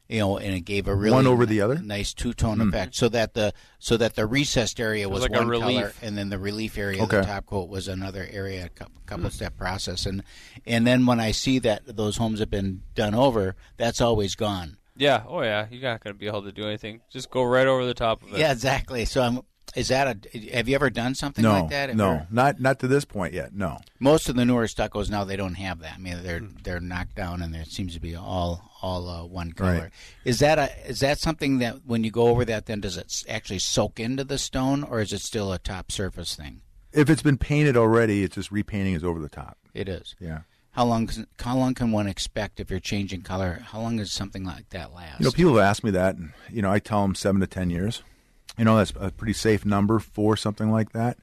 [0.08, 1.76] You know, and it gave a really One over the other?
[1.82, 2.68] nice two tone Hmm.
[2.70, 5.66] effect, so that the so that the recessed area was was, like a one color,
[5.66, 5.98] relief.
[6.02, 7.18] and then the relief area, Okay.
[7.18, 10.22] the top coat was another area, a couple, couple step process, and
[10.64, 14.78] and then when I see that those homes have been done over, that's always gone.
[14.96, 15.24] Yeah.
[15.28, 15.66] Oh yeah.
[15.70, 17.02] You're not going to be able to do anything.
[17.12, 18.38] Just go right over the top of it.
[18.38, 19.04] Yeah, exactly.
[19.04, 19.40] So I'm.
[19.76, 20.38] Is that a?
[20.54, 21.90] Have you ever done something no, like that?
[21.90, 23.52] Have no, not not to this point yet.
[23.54, 23.78] No.
[24.00, 25.96] Most of the newer stuccos now they don't have that.
[25.96, 29.52] I mean, they're they're knocked down and there seems to be all all uh, one
[29.52, 29.72] color.
[29.82, 29.90] Right.
[30.24, 33.24] Is that a is that something that when you go over that, then does it
[33.28, 36.62] actually soak into the stone, or is it still a top surface thing?
[36.92, 39.58] If it's been painted already, it's just repainting is over the top.
[39.74, 40.14] It is.
[40.20, 40.40] Yeah.
[40.72, 41.06] How long?
[41.06, 43.60] can- How long can one expect if you're changing color?
[43.64, 45.20] How long does something like that last?
[45.20, 47.46] You know, people have asked me that, and you know, I tell them seven to
[47.46, 48.02] ten years.
[48.56, 51.18] You know, that's a pretty safe number for something like that.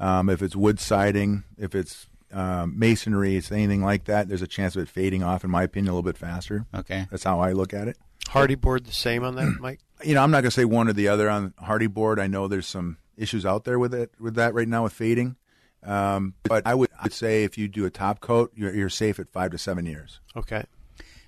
[0.00, 4.28] Um, if it's wood siding, if it's um, masonry, it's anything like that.
[4.28, 6.66] There's a chance of it fading off, in my opinion, a little bit faster.
[6.74, 7.96] Okay, that's how I look at it.
[8.26, 9.80] Hardie board the same on that, Mike?
[10.02, 12.18] You know, I'm not going to say one or the other on Hardie board.
[12.18, 15.36] I know there's some issues out there with it with that right now with fading.
[15.82, 18.90] Um, but I would, I would say if you do a top coat, you're, you're
[18.90, 20.20] safe at five to seven years.
[20.36, 20.64] Okay.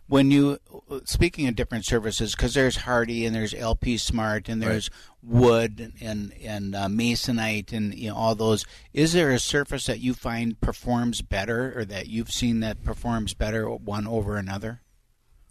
[0.09, 0.59] When you
[1.04, 4.88] speaking of different services because there's Hardie and there's lp smart and there's
[5.22, 9.98] wood and and uh, masonite and you know all those is there a surface that
[9.98, 14.80] you find performs better or that you've seen that performs better one over another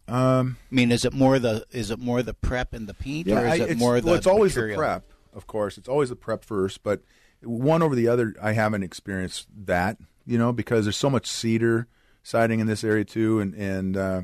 [0.08, 3.28] Um, i mean is it more the is it more the prep and the paint
[3.28, 4.78] or is I- it it's, more the well, it's always material?
[4.78, 5.04] the prep,
[5.34, 5.78] of course.
[5.78, 7.02] It's always the prep first, but
[7.44, 9.98] one over the other, I haven't experienced that.
[10.26, 11.88] You know, because there's so much cedar
[12.24, 14.22] siding in this area too, and and uh,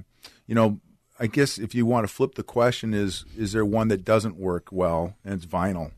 [0.51, 0.81] you know,
[1.17, 4.35] I guess if you want to flip the question, is is there one that doesn't
[4.35, 5.91] work well, and it's vinyl.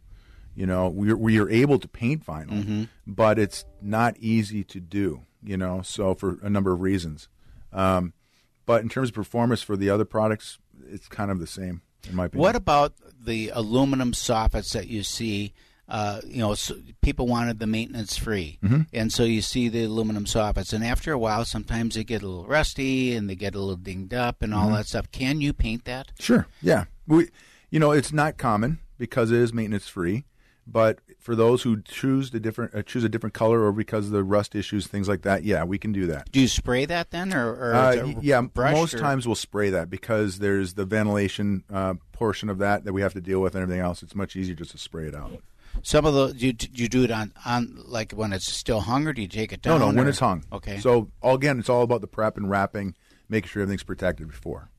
[0.56, 2.90] You know, we we are able to paint vinyl, Mhm.
[3.08, 5.22] but it's not easy to do.
[5.42, 7.30] You know, so for a number of reasons.
[7.72, 8.14] Um,
[8.68, 12.16] but in terms of performance for the other products, it's kind of the same in
[12.16, 12.44] my opinion.
[12.44, 12.94] What about
[13.26, 15.52] the aluminum soffits that you see?
[15.88, 18.88] Uh, you know, so people wanted the maintenance free, Mhm.
[18.94, 22.28] and so you see the aluminum soffits, and after a while, sometimes they get a
[22.28, 24.78] little rusty and they get a little dinged up and all Mhm.
[24.78, 25.12] that stuff.
[25.12, 26.12] Can you paint that?
[26.20, 26.48] Sure.
[26.62, 26.86] Yeah.
[27.06, 27.28] We,
[27.70, 30.24] you know, it's not common because it is maintenance free.
[30.66, 34.12] But for those who choose the different, uh, choose a different color, or because of
[34.14, 36.32] the rust issues, things like that, yeah, we can do that.
[36.32, 39.26] Do you spray that then, or, or Uh, is it y- yeah, most or- times
[39.28, 43.20] we'll spray that because there's the ventilation uh, portion of that that we have to
[43.20, 44.02] deal with, and everything else.
[44.02, 45.44] It's much easier just to spray it out.
[45.82, 49.08] Some of the you, do you do it on on like when it's still hung,
[49.08, 49.80] or do you take it down?
[49.80, 50.46] no, no, when or- it's hung.
[50.52, 50.80] Okay.
[50.80, 52.96] So all, again, it's all about the prep and wrapping,
[53.30, 54.70] making sure everything's protected before.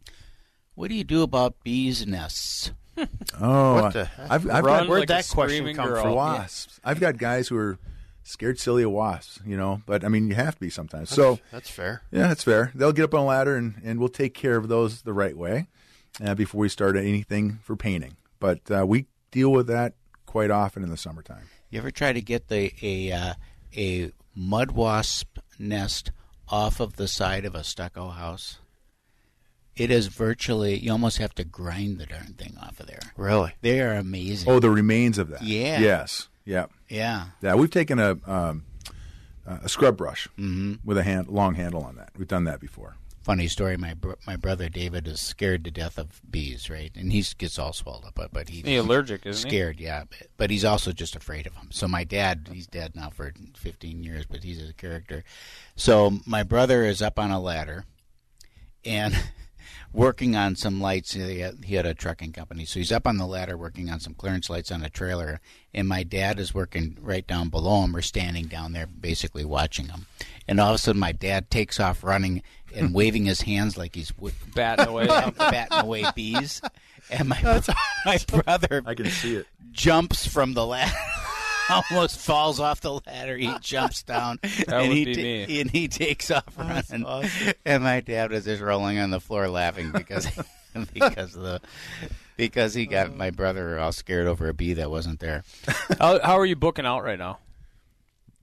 [0.75, 2.73] What do you do about bees' nests?
[3.41, 4.31] Oh, What the heck?
[4.31, 6.03] I've, I've Run got Where'd like that question come girl.
[6.03, 6.15] from?
[6.15, 6.79] wasps.
[6.85, 7.79] I've got guys who are
[8.23, 9.83] scared silly of wasps, you know.
[9.87, 11.11] But I mean, you have to be sometimes.
[11.11, 12.03] so that's fair.
[12.13, 12.71] Yeah, that's fair.
[12.75, 15.37] They'll get up on a ladder, and, and we'll take care of those the right
[15.37, 15.67] way
[16.25, 18.17] uh, before we start anything for painting.
[18.39, 19.95] But uh, we deal with that
[20.35, 21.45] quite often in the summertime.
[21.71, 23.35] You ever try to get the a uh,
[23.77, 26.11] a mud wasp nest
[26.49, 28.59] off of the side of a stucco house?
[29.77, 32.99] It is virtually you almost have to grind the darn thing off of there.
[33.17, 33.53] Really?
[33.61, 34.51] They are amazing.
[34.51, 35.43] Oh, the remains of that.
[35.43, 35.79] Yeah.
[35.79, 36.29] Yes.
[36.45, 36.67] Yeah.
[36.89, 37.27] Yeah.
[37.41, 37.55] Yeah.
[37.55, 38.65] We've taken a um,
[39.47, 40.81] a scrub brush Mhm.
[40.85, 42.11] with a hand, long handle on that.
[42.19, 42.97] We've done that before.
[43.25, 43.79] Funny story.
[43.79, 46.93] My br- my brother David is scared to death of bees, right?
[46.95, 49.57] And he gets all swelled up, but he's He allergic, isn't he?
[49.57, 50.05] scared, yeah.
[50.11, 51.71] But, but he's also just afraid of them.
[51.73, 55.25] So my dad, he's dead now for 15 years, but he's a character.
[55.75, 57.87] So my brother is up on a ladder,
[58.85, 59.17] and
[59.93, 61.13] working on some lights.
[61.13, 64.01] He had, he had a trucking company, so he's up on the ladder working on
[64.01, 65.41] some clearance lights on a trailer.
[65.73, 69.89] And my dad is working right down below him, or standing down there, basically watching
[69.89, 70.07] him.
[70.47, 72.43] And all of a sudden, my dad takes off running
[72.75, 75.07] and waving his hands like he's w- Batting away.
[75.39, 76.61] batting away bees.
[77.11, 77.63] And my
[78.07, 80.93] my brother, I can see it, jumps from the ladder.
[81.91, 83.37] Almost falls off the ladder.
[83.37, 85.61] He jumps down, That and would he be ta- me.
[85.61, 87.07] and he takes off running.
[87.65, 90.27] And my dad was just rolling on the floor laughing because
[90.93, 91.61] because of the
[92.37, 95.45] because he got my brother all scared over a bee that wasn't there.
[95.99, 97.39] how, how are you booking out right now?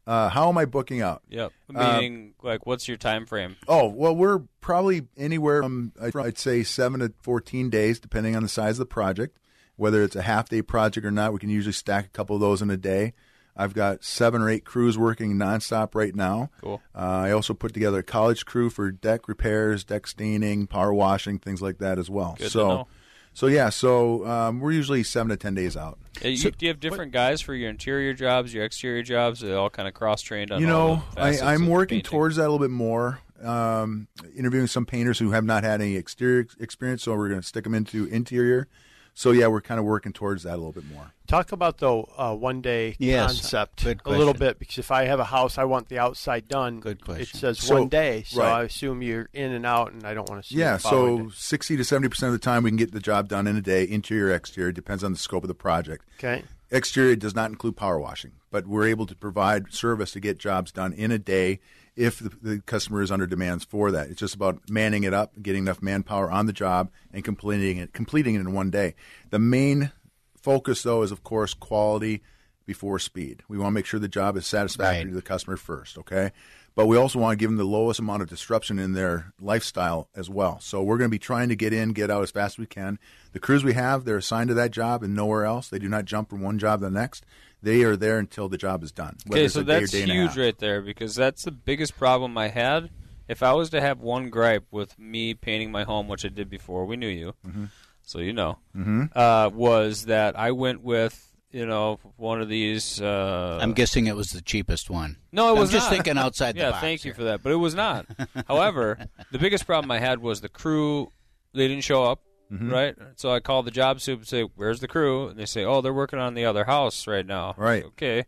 [0.08, 1.22] Uh, how am I booking out?
[1.30, 1.52] Yep.
[1.76, 3.56] Uh, Meaning, like, what's your time frame?
[3.68, 8.50] Oh well, we're probably anywhere from I'd say seven to fourteen days, depending on the
[8.50, 9.38] size of the project.
[9.76, 12.42] Whether it's a half day project or not, we can usually stack a couple of
[12.42, 13.14] those in a day.
[13.56, 16.50] I've got seven or eight crews working nonstop right now.
[16.62, 16.82] Cool.
[16.96, 21.38] Uh, I also put together a college crew for deck repairs, deck staining, power washing,
[21.38, 22.36] things like that as well.
[22.38, 22.88] Good so,
[23.34, 26.00] so yeah, so um, we're usually seven to ten days out.
[26.24, 29.42] Uh, you, do you have different guys for your interior jobs, your exterior jobs?
[29.42, 31.98] They all kind of cross trained on you all know, the I, I'm of working
[31.98, 32.10] painting.
[32.10, 33.20] towards that a little bit more.
[33.44, 37.48] Um, interviewing some painters who have not had any exterior experience, so we're going to
[37.48, 38.68] stick them into interior.
[39.14, 41.12] So yeah, we're kind of working towards that a little bit more.
[41.28, 45.20] Talk about the uh, one day Yes, concept a little bit because if I have
[45.20, 46.80] a house, I want the outside done.
[46.80, 47.22] Good question.
[47.24, 48.52] It says So- one day, so right.
[48.52, 50.56] I assume you're in and out, and I don't want to see.
[50.58, 53.00] Yeah, the following so sixty to seventy percent of the time we can get the
[53.00, 56.06] job done in a day, interior, exterior, depends on the scope of the project.
[56.18, 56.44] Okay.
[56.70, 60.72] Exterior does not include power washing, but we're able to provide service to get jobs
[60.72, 61.60] done in a day
[61.96, 64.10] if the, the customer is under demands for that.
[64.10, 67.94] It's just about manning it up, getting enough manpower on the job, and completing it,
[67.94, 68.96] completing it in one day.
[69.30, 69.92] The main
[70.36, 72.22] focus, though, is of course quality
[72.66, 73.44] before speed.
[73.48, 76.32] We want to make sure the job is satisfactory to the customer first, okay?
[76.74, 80.08] But we also want to give them the lowest amount of disruption in their lifestyle
[80.16, 80.60] as well.
[80.62, 82.66] So we're going to be trying to get in, get out as fast as we
[82.66, 82.98] can.
[83.34, 85.68] The crews we have, they're assigned to that job and nowhere else.
[85.68, 87.26] They do not jump from one job to the next.
[87.64, 89.18] They are there until the job is done.
[89.30, 92.48] Okay, so a day that's day huge right there because that's the biggest problem I
[92.48, 92.90] had.
[93.28, 96.50] If I was to have one gripe with me painting my home, which I did
[96.50, 97.70] before, we knew you, Mhm.
[98.02, 99.16] so you know, Mhm.
[99.16, 103.00] uh, was that I went with you know one of these.
[103.02, 105.18] Uh, I'm guessing it was the cheapest one.
[105.32, 105.96] No, it I'm was just not.
[105.96, 108.06] thinking outside the yeah, box thank you for that, but it was not.
[108.48, 108.98] However,
[109.32, 111.12] the biggest problem I had was the crew.
[111.54, 112.22] They didn't show up,
[112.52, 112.72] Mhm.
[112.72, 112.96] right?
[113.16, 115.80] So I call the job soup and say, "Where's the crew?" And they say, "Oh,
[115.82, 117.84] they're working on the other house right now." Right.
[117.86, 118.26] Okay.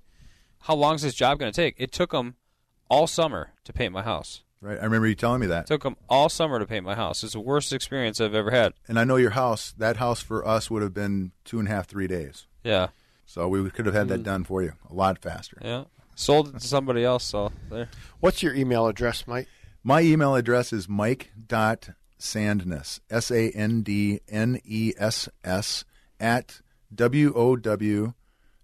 [0.61, 1.75] How long is this job going to take?
[1.77, 2.35] It took them
[2.89, 4.43] all summer to paint my house.
[4.61, 4.79] Right.
[4.79, 5.65] I remember you telling me that.
[5.65, 7.21] It took them all summer to paint my house.
[7.21, 8.73] It's the worst experience I've ever had.
[8.87, 9.73] And I know your house.
[9.77, 12.47] That house for us would have been two and a half, three days.
[12.63, 12.87] Yeah.
[13.25, 14.25] So we could have had that Mm.
[14.25, 15.57] done for you a lot faster.
[15.61, 15.83] Yeah.
[16.15, 17.25] Sold it to somebody else.
[17.25, 17.89] So there.
[18.21, 19.49] What's your email address, Mike?
[19.83, 20.87] My email address is
[22.23, 25.83] mike.sandness, S A N D N E S S,
[26.19, 26.61] at
[26.93, 28.13] W O W,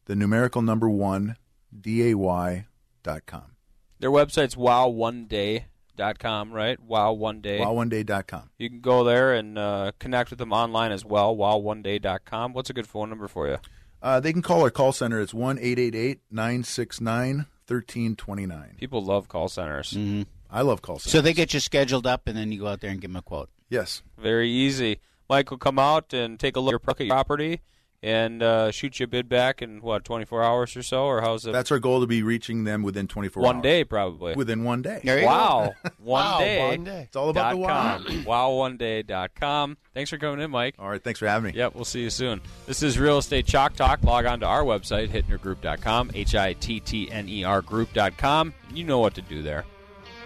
[0.05, 1.35] the numerical number one,
[1.77, 2.65] D A Y
[3.03, 3.55] dot com.
[3.99, 6.79] Their website's wowoneday.com, right?
[6.81, 7.59] Wow one day.
[7.59, 8.49] WowOneDay.com.
[8.57, 11.35] You can go there and uh, connect with them online as well.
[11.35, 12.53] Wowoneday.com.
[12.53, 13.57] What's a good phone number for you?
[14.01, 15.19] Uh, they can call our call center.
[15.19, 18.75] It's 1 969 1329.
[18.77, 19.91] People love call centers.
[19.93, 20.25] Mhm.
[20.51, 21.11] I love call centers.
[21.11, 23.17] So they get you scheduled up, and then you go out there and give them
[23.17, 23.49] a quote.
[23.69, 24.01] Yes.
[24.17, 24.99] Very easy.
[25.29, 27.61] Mike will come out and take a look at your property
[28.01, 31.45] and uh, shoot you a bid back in what 24 hours or so, or how's
[31.45, 31.51] it?
[31.51, 33.63] That's our goal to be reaching them within 24 one hours.
[33.63, 34.33] day, probably.
[34.35, 35.01] Within one day.
[35.25, 36.67] wow, one Wow, day.
[36.69, 37.01] one day.
[37.03, 37.97] It's all about the dot wow.
[37.97, 38.23] com.
[38.23, 39.77] Wowoneday.com.
[39.93, 40.75] Thanks for coming in, Mike.
[40.79, 41.57] All right, thanks for having me.
[41.59, 42.41] Yep, we'll see you soon.
[42.65, 44.01] This is Real Estate Chalk Talk.
[44.03, 48.53] Log on to our website, hittnergroup.com, H I T T N E R group.com.
[48.73, 49.65] You know what to do there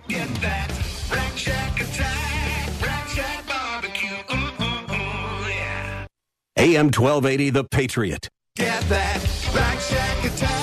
[0.08, 0.70] get that.
[1.12, 4.10] Rack Shack attack, Rack Shack barbecue.
[4.10, 6.06] Ooh, ooh, ooh, yeah.
[6.58, 8.30] AM 1280, The Patriot.
[8.56, 10.63] Get that Rack Shack attack.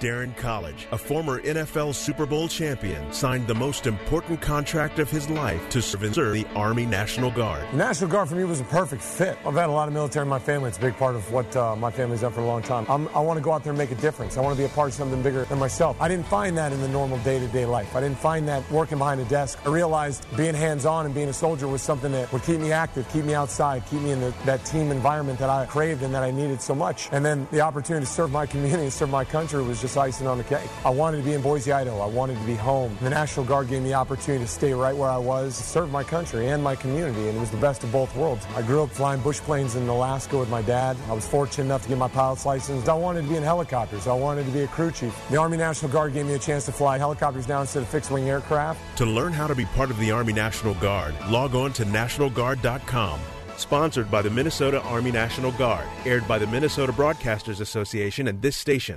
[0.00, 5.28] Darren College, a former NFL Super Bowl champion, signed the most important contract of his
[5.30, 7.64] life to serve in the Army National Guard.
[7.72, 9.38] The National Guard for me was a perfect fit.
[9.46, 10.68] I've had a lot of military in my family.
[10.68, 12.86] It's a big part of what uh, my family's done for a long time.
[12.88, 14.36] I'm, I want to go out there and make a difference.
[14.36, 16.00] I want to be a part of something bigger than myself.
[16.00, 17.94] I didn't find that in the normal day-to-day life.
[17.94, 19.58] I didn't find that working behind a desk.
[19.66, 23.08] I realized being hands-on and being a soldier was something that would keep me active,
[23.12, 26.22] keep me outside, keep me in the, that team environment that I craved and that
[26.22, 27.08] I needed so much.
[27.12, 30.26] And then the opportunity to serve my community and serve my country was just icing
[30.26, 30.68] on the cake.
[30.84, 32.00] I wanted to be in Boise, Idaho.
[32.00, 32.96] I wanted to be home.
[33.02, 36.04] The National Guard gave me the opportunity to stay right where I was, serve my
[36.04, 38.46] country and my community, and it was the best of both worlds.
[38.56, 40.96] I grew up flying bush planes in Alaska with my dad.
[41.08, 42.88] I was fortunate enough to get my pilot's license.
[42.88, 44.06] I wanted to be in helicopters.
[44.06, 45.14] I wanted to be a crew chief.
[45.28, 48.30] The Army National Guard gave me a chance to fly helicopters now instead of fixed-wing
[48.30, 48.80] aircraft.
[48.98, 53.20] To learn how to be part of the Army National Guard, log on to nationalguard.com.
[53.56, 58.56] Sponsored by the Minnesota Army National Guard, aired by the Minnesota Broadcasters Association and this
[58.56, 58.96] station.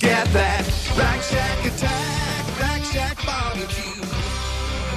[0.00, 0.64] Get that
[0.96, 4.00] Rack Shack attack, Rack Shack barbecue.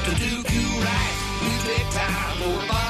[0.05, 2.82] To do you right, we take time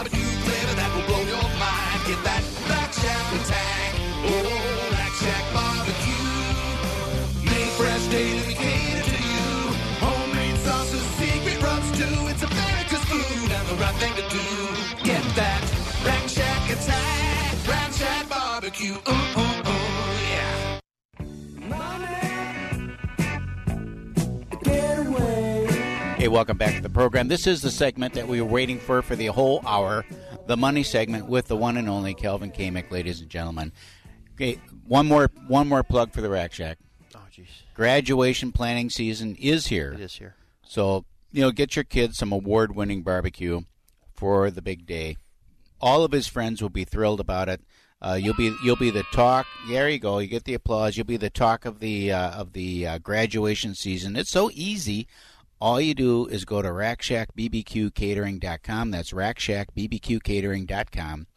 [26.23, 27.27] Hey, welcome back to the program.
[27.27, 30.05] This is the segment that we were waiting for for the whole hour,
[30.47, 33.73] the money segment with the one and only Kelvin Kamick, ladies and gentlemen.
[34.35, 34.57] Okay,
[34.87, 36.77] one more one more plug for the Rack Shack.
[37.13, 37.47] Oh, jeez.
[37.73, 39.91] Graduation planning season is here.
[39.91, 40.37] It is here.
[40.65, 41.03] So
[41.33, 43.63] you know, get your kids some award-winning barbecue
[44.15, 45.17] for the big day.
[45.81, 47.59] All of his friends will be thrilled about it.
[48.01, 49.45] Uh, you'll be you'll be the talk.
[49.67, 50.19] There you go.
[50.19, 50.95] You get the applause.
[50.95, 54.15] You'll be the talk of the uh, of the uh, graduation season.
[54.15, 55.05] It's so easy.
[55.63, 58.91] All you do is go to RackShackBBQCatering.com.
[58.91, 61.27] That's RackShackBBQCatering.com.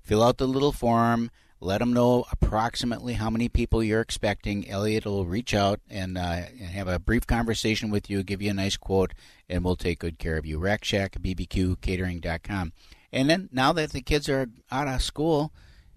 [0.00, 1.30] Fill out the little form.
[1.60, 4.68] Let them know approximately how many people you're expecting.
[4.68, 8.50] Elliot will reach out and, uh, and have a brief conversation with you, give you
[8.50, 9.14] a nice quote,
[9.48, 10.58] and we'll take good care of you.
[10.58, 12.72] RackShackBBQCatering.com.
[13.12, 15.52] And then now that the kids are out of school,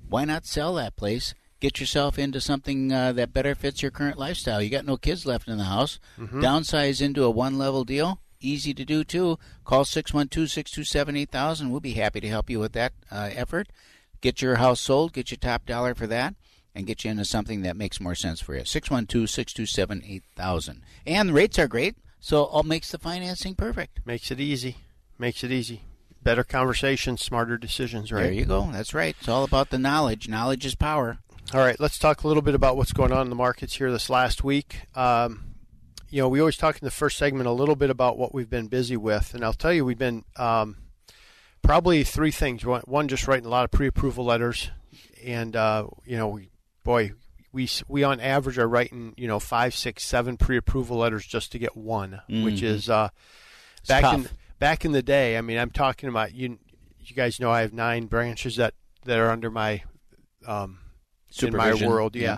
[0.07, 1.33] why not sell that place?
[1.59, 4.61] Get yourself into something uh, that better fits your current lifestyle.
[4.61, 5.99] You got no kids left in the house.
[6.17, 6.41] Mhm.
[6.41, 8.21] Downsize into a one level deal.
[8.39, 9.37] Easy to do too.
[9.65, 11.69] Call 612 627 8000.
[11.69, 13.67] We'll be happy to help you with that uh, effort.
[14.21, 16.35] Get your house sold, get your top dollar for that,
[16.73, 18.63] and get you into something that makes more sense for you.
[18.63, 20.81] 612 627 8000.
[21.05, 23.99] And the rates are great, so it makes the financing perfect.
[24.05, 24.77] Makes it easy.
[25.17, 25.81] Makes it easy.
[26.23, 28.23] Better conversation, smarter decisions, right?
[28.23, 28.69] There you go.
[28.71, 29.15] That's right.
[29.19, 30.27] It's all about the knowledge.
[30.29, 31.19] Knowledge is power.
[31.51, 33.91] All right, let's talk a little bit about what's going on in the markets here
[33.91, 34.81] this last week.
[34.95, 35.55] Um,
[36.09, 38.49] you know, we always talk in the first segment a little bit about what we've
[38.49, 40.77] been busy with, and I'll tell you, we've been um,
[41.63, 42.63] probably three things.
[42.65, 44.69] One, just writing a lot of pre-approval letters,
[45.25, 46.49] and uh, you know, we,
[46.83, 47.13] boy,
[47.51, 51.59] we we on average are writing you know five, six, seven pre-approval letters just to
[51.59, 52.63] get one, which Mhm.
[52.63, 53.09] is uh,
[53.87, 54.29] back in
[54.59, 55.35] back in the day.
[55.35, 56.59] I mean, I'm talking about you.
[56.99, 58.75] You guys know I have nine branches that
[59.05, 59.81] that are under my
[60.45, 60.79] um,
[61.41, 62.21] in my world, yeah.
[62.23, 62.37] yeah.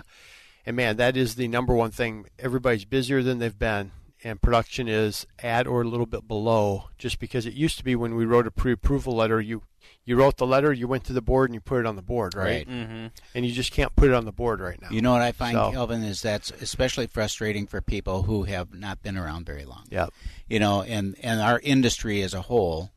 [0.66, 2.26] and man, that is the number one thing.
[2.38, 3.90] Everybody's busier than they've been,
[4.24, 6.84] and production is at or a little bit below.
[6.98, 9.62] Just because it used to be when we wrote a pre-approval letter, you
[10.04, 12.02] you wrote the letter, you went to the board, and you put it on the
[12.02, 12.66] board, right?
[12.66, 12.68] Right.
[12.68, 13.10] Mhm.
[13.34, 14.88] And you just can't put it on the board right now.
[14.90, 18.74] You know what I find, So- Kelvin, is that's especially frustrating for people who have
[18.74, 19.84] not been around very long.
[19.90, 20.06] Yeah.
[20.48, 22.90] You know, and and our industry as a whole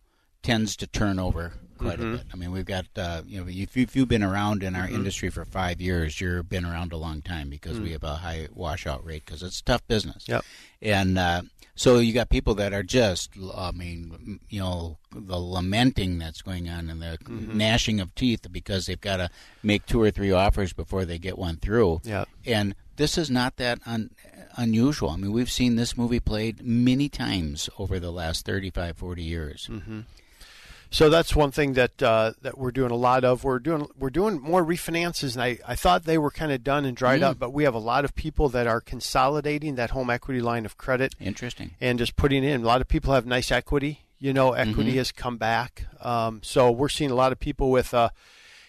[0.43, 2.13] tends to turn over quite Mhm.
[2.13, 2.25] a bit.
[2.33, 4.87] I mean, we've got uh, you know, if, you, if you've been around in our
[4.87, 4.93] Mhm.
[4.95, 7.83] industry for five years, you've been around a long time because Mm.
[7.83, 10.25] we have a high washout rate because it's tough business.
[10.27, 10.43] Yep.
[10.81, 11.41] And uh,
[11.75, 16.69] so you got people that are just, I mean, you know, the lamenting that's going
[16.69, 17.55] on and the Mhm.
[17.55, 19.29] gnashing of teeth because they've got to
[19.63, 22.01] make two or three offers before they get one through.
[22.03, 22.27] Yep.
[22.45, 24.11] And this is not that un-
[24.57, 25.09] unusual.
[25.09, 29.69] I mean, we've seen this movie played many times over the last 35, 40 years.
[30.95, 33.43] So that's one thing that uh, that we're doing a lot of.
[33.43, 36.85] We're doing we're doing more refinances, and I, I thought they were kind of done
[36.85, 37.31] and dried Mm.
[37.31, 40.65] up, but we have a lot of people that are consolidating that home equity line
[40.65, 41.13] of credit.
[41.19, 41.71] Interesting.
[41.81, 42.61] And just putting in.
[42.61, 44.05] A lot of people have nice equity.
[44.19, 44.97] You know, equity Mhm.
[44.99, 45.85] has come back.
[45.99, 47.93] Um, so we're seeing a lot of people with.
[47.93, 48.07] Uh,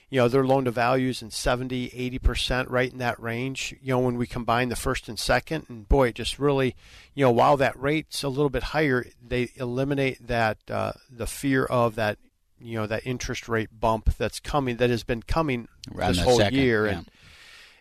[0.09, 1.91] you know, their loan to values in 70,
[2.21, 3.75] 80%, right in that range.
[3.83, 6.77] You know, when we combine the first and second, and boy, it just really,
[7.15, 11.65] you know, while that rate's a little bit higher, they eliminate that, uh, the fear
[11.65, 12.19] of that,
[12.61, 16.39] you know, that interest rate bump that's coming, that has been coming Around this whole
[16.39, 16.87] second, year.
[16.87, 16.93] yeah.
[16.99, 17.11] And,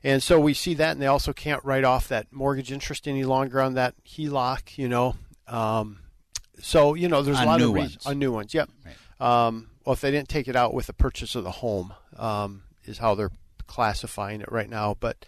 [0.04, 3.24] and so we see that, and they also can't write off that mortgage interest any
[3.24, 5.16] longer on that HELOC, you know.
[5.48, 6.00] Um,
[6.60, 7.96] so, you know, there's On a lot of reasons.
[7.98, 8.06] ones.
[8.08, 8.70] On new ones, yep.
[9.20, 12.64] Um, well, if they didn't take it out with the purchase of the home, um,
[12.86, 13.32] is how they're
[13.68, 14.96] classifying it right now.
[15.00, 15.26] But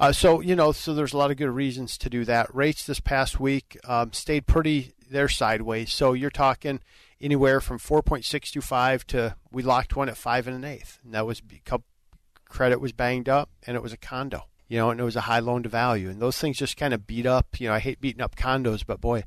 [0.00, 2.54] uh, so you know, so there's a lot of good reasons to do that.
[2.54, 4.92] Rates this past week um, stayed pretty.
[5.10, 5.92] They're sideways.
[5.92, 6.80] So you're talking
[7.20, 11.40] anywhere from 4.625 to we locked one at five and an eighth, and that was
[11.40, 11.80] because
[12.44, 14.44] credit was banged up and it was a condo.
[14.68, 16.92] You know, and it was a high loan to value, and those things just kind
[16.92, 17.58] of beat up.
[17.58, 19.24] You know, I hate beating up condos, but boy,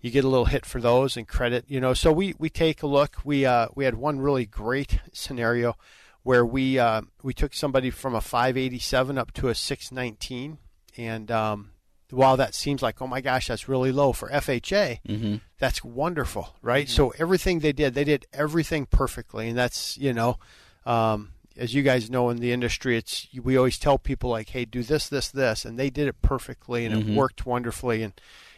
[0.00, 1.64] you get a little hit for those and credit.
[1.68, 3.18] You know, so we we take a look.
[3.24, 5.76] We uh, we had one really great scenario
[6.24, 10.58] where we uh, we took somebody from a 587 up to a 619,
[10.96, 11.70] and um,
[12.10, 15.40] while that seems like oh my gosh that's really low for FHA, Mhm.
[15.58, 16.88] that's wonderful, right?
[16.88, 20.38] So everything they did, they did everything perfectly, and that's you know.
[20.84, 24.64] Um, as you guys know in the industry, it's we always tell people like, "Hey,
[24.64, 27.08] do this, this, this," and they did it perfectly, and Mhm.
[27.10, 28.12] it worked wonderfully, and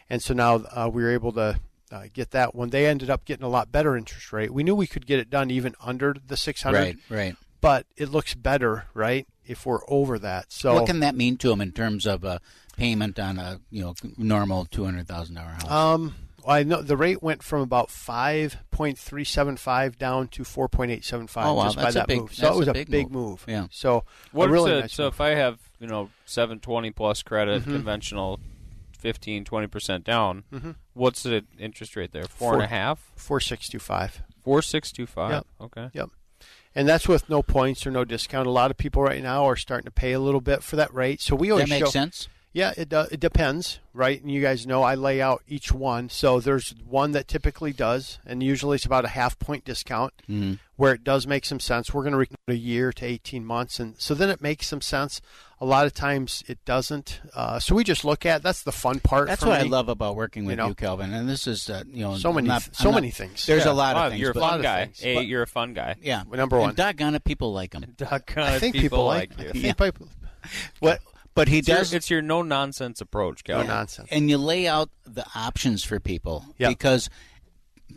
[0.09, 1.61] and so now uh, we were able to
[1.93, 2.71] uh, get that one.
[2.71, 4.51] They ended up getting a lot better interest rate.
[4.53, 7.37] We knew we could get it done even under the 600, Right, right.
[7.61, 10.53] But it looks better, right, if we're over that.
[10.53, 12.41] So what can that mean to them in terms of a
[12.77, 15.71] payment on a you know normal two hundred thousand dollar house?
[15.71, 16.15] Um,
[16.47, 20.69] I know the rate went from about five point three seven five down to four
[20.69, 22.35] point eight seven five Oh, wow, just by that's a that big- move.
[22.35, 23.29] So it was a a big big, move.
[23.31, 23.45] move.
[23.49, 23.67] Yeah.
[23.71, 24.81] So What really is it?
[24.83, 25.15] nice so move.
[25.15, 27.73] if I have you know seven twenty plus credit, Mhm.
[27.73, 28.39] conventional,
[28.99, 30.77] 15 20 percent down, Mhm.
[30.93, 32.25] what's the interest rate there?
[32.25, 33.11] Four and a half.
[33.17, 34.23] Four six two five.
[34.43, 35.31] Four six two five.
[35.33, 35.47] Yep.
[35.63, 35.89] Okay.
[35.95, 36.11] Yep.
[36.77, 38.47] And that's with no points or no discount.
[38.47, 40.93] A lot of people right now are starting to pay a little bit for that
[40.93, 41.23] rate.
[41.23, 42.29] So we always That makes show- sense.
[42.57, 44.19] Yeah, it do, it depends, right?
[44.19, 46.09] And you guys know I lay out each one.
[46.09, 50.59] So there's one that typically does, and usually it's about a half point discount, Mhm.
[50.77, 51.93] where it does make some sense.
[51.93, 54.81] We're going to recoup a year to 18 months, and so then it makes some
[54.81, 55.21] sense.
[55.61, 57.21] A lot of times it doesn't.
[57.35, 59.29] Uh, so we just look at that's the fun part.
[59.29, 60.69] That's for what I love about working with You know?
[60.69, 61.13] you, Calvin.
[61.13, 63.45] And this is, uh, you know, So many not- so not- many things.
[63.45, 63.73] There's Yeah.
[63.73, 64.23] a lot Wow, of things.
[64.23, 64.85] You're a fun guy.
[64.87, 65.97] things, A, but- you're a fun guy.
[66.01, 66.71] Yeah, number one.
[66.71, 67.85] And doggone it, people like him.
[67.99, 69.51] Doggone I it, think people, like, you.
[69.51, 70.09] I think people.
[70.81, 71.01] What?
[71.37, 71.93] But he It's your- does.
[71.95, 73.69] it's your no nonsense approach, Calvin.
[73.69, 74.09] nonsense.
[74.11, 76.71] And you lay out the options for people Yeah.
[76.71, 77.09] because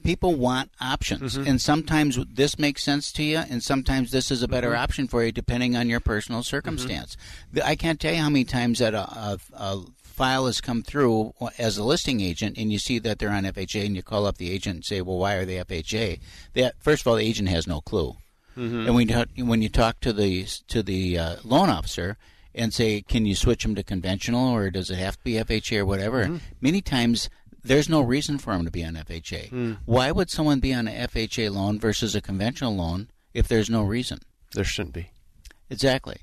[0.04, 1.48] people want options, Mhm.
[1.48, 4.78] and sometimes this makes sense to you, and sometimes this is a better Mhm.
[4.80, 7.18] option for you depending on your personal circumstance.
[7.52, 10.84] The- I can't tell you how many times that a, a, a file has come
[10.84, 14.26] through as a listing agent, and you see that they're on FHA, and you call
[14.26, 16.20] up the agent and say, "Well, why are they FHA?"
[16.56, 18.18] That first of all, the agent has no clue.
[18.58, 18.86] Mhm.
[18.86, 22.18] And when you, talk- when you talk to the to the uh, loan officer
[22.56, 25.78] and say, "Can you switch them to conventional, or does it have to be FHA
[25.80, 26.42] or whatever?" Mhm.
[26.62, 27.30] Many times
[27.64, 29.50] there's no reason for them to be on FHA.
[29.52, 29.78] Mm.
[29.86, 33.84] Why would someone be on an FHA loan versus a conventional loan if there's no
[33.84, 34.20] reason?
[34.54, 35.12] There shouldn't be.
[35.70, 36.18] Exactly.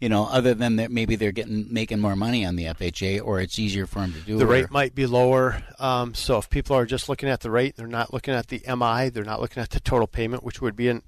[0.00, 3.40] You know, other than that, maybe they're getting making more money on the FHA, or
[3.40, 4.36] it's easier for them to do.
[4.38, 5.62] The or- rate might be lower.
[5.78, 8.62] Um, so if people are just looking at the rate, they're not looking at the
[8.66, 11.00] MI, they're not looking at the total payment, which would be a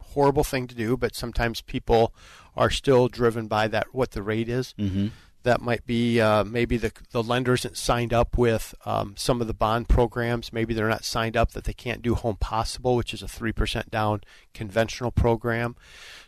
[0.00, 0.96] horrible thing to do.
[0.96, 2.14] But sometimes people
[2.56, 4.74] are still driven by that what the rate is.
[4.78, 5.10] Mhm.
[5.42, 9.46] That might be uh, maybe the the lender isn't signed up with um, some of
[9.46, 10.54] the bond programs.
[10.54, 13.52] Maybe they're not signed up that they can't do Home Possible, which is a three
[13.52, 14.22] percent down
[14.54, 15.76] conventional program.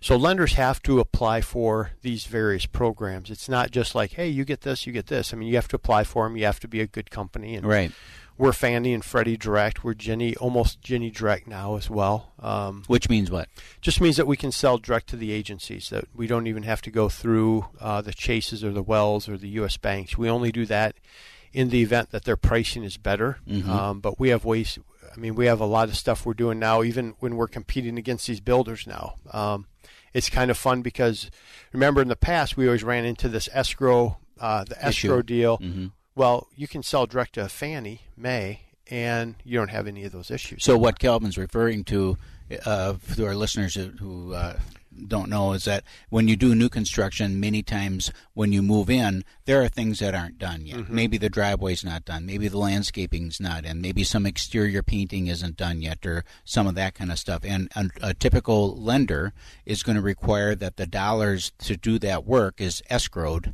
[0.03, 3.31] So lenders have to apply for these various programs.
[3.31, 5.33] It's not just like, hey, you get this, you get this.
[5.33, 6.37] I mean, you have to apply for them.
[6.37, 7.55] You have to be a good company.
[7.57, 7.93] And Right.
[8.39, 9.83] We're Fannie and Freddie Direct.
[9.83, 12.33] We're Ginnie, almost Ginnie Direct now as well.
[12.39, 13.49] Um, Which means what?
[13.81, 15.89] just means that we can sell direct to the agencies.
[15.91, 19.39] That we don't even have to go through uh, the Chases or the Wells or
[19.39, 19.77] the U.S.
[19.79, 20.19] banks.
[20.19, 20.97] We only do that
[21.53, 23.39] in the event that their pricing is better.
[23.49, 23.67] Mhm.
[23.69, 24.79] Um, but we have ways.
[25.15, 27.97] I mean, we have a lot of stuff we're doing now, even when we're competing
[27.97, 29.15] against these builders now.
[29.33, 29.67] Um,
[30.13, 31.31] it's kind of fun because
[31.73, 35.09] remember in the past we always ran into this escrow, uh, the Issue.
[35.09, 35.57] escrow deal.
[35.59, 35.93] Mhm.
[36.17, 40.31] Well, you can sell direct to Fannie Mae, and you don't have any of those
[40.31, 40.65] issues.
[40.65, 42.17] So what Calvin's referring to,
[42.65, 44.59] uh, to our listeners who, uh,
[45.09, 49.25] don't know, is that when you do new construction, many times when you move in,
[49.45, 50.79] there are things that aren't done yet.
[50.79, 50.89] Mhm.
[50.89, 52.25] Maybe the driveway's not done.
[52.25, 53.83] Maybe the landscaping's not in.
[53.83, 57.43] Maybe some exterior painting isn't done yet, or some of that kind of stuff.
[57.45, 59.35] And a, a typical lender
[59.67, 63.53] is going to require that the dollars to do that work is escrowed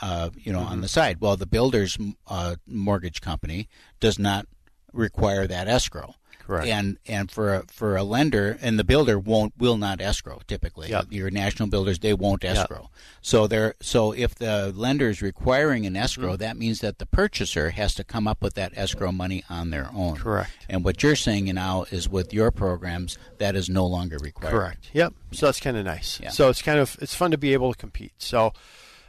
[0.00, 0.82] uh, you know, on Mhm.
[0.82, 1.20] the side.
[1.20, 3.68] Well, the builder's uh, mortgage company
[4.00, 4.46] does not
[4.92, 6.14] require that escrow.
[6.46, 6.66] Correct.
[6.68, 10.90] And and for a, for a lender, and the builder won't will not escrow typically.
[10.90, 11.06] Yep.
[11.08, 12.56] Your national builders they won't Yep.
[12.58, 12.90] escrow.
[13.22, 16.02] So they're so if the lender is requiring an Mm-hmm.
[16.02, 19.70] escrow, that means that the purchaser has to come up with that escrow money on
[19.70, 20.16] their own.
[20.16, 20.50] Correct.
[20.68, 24.50] And what you're saying now is with your programs that is no longer required.
[24.52, 24.90] Correct.
[24.92, 25.14] Yep.
[25.32, 26.20] So that's kind of nice.
[26.20, 26.28] Yeah.
[26.28, 28.12] So it's kind of it's fun to be able to compete.
[28.18, 28.52] So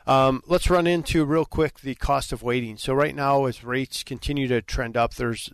[0.08, 2.78] um, let's run into real quick the cost of waiting.
[2.78, 5.52] So right now, as rates continue to trend up, there's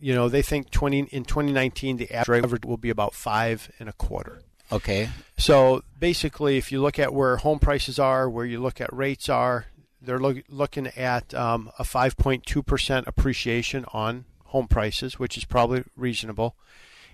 [0.00, 3.92] you know they think twenty in 2019 the average will be about five and a
[3.92, 4.42] quarter.
[4.70, 5.10] Okay.
[5.36, 9.28] So basically, if you look at where home prices are, where you look at rates
[9.28, 9.66] are,
[10.00, 16.56] they're look, looking at um, a 5.2% appreciation on home prices, which is probably reasonable.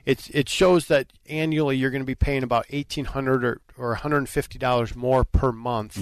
[0.07, 4.97] It, it shows that annually you're going to be paying about 1,800 or, or $150
[4.97, 5.99] more per month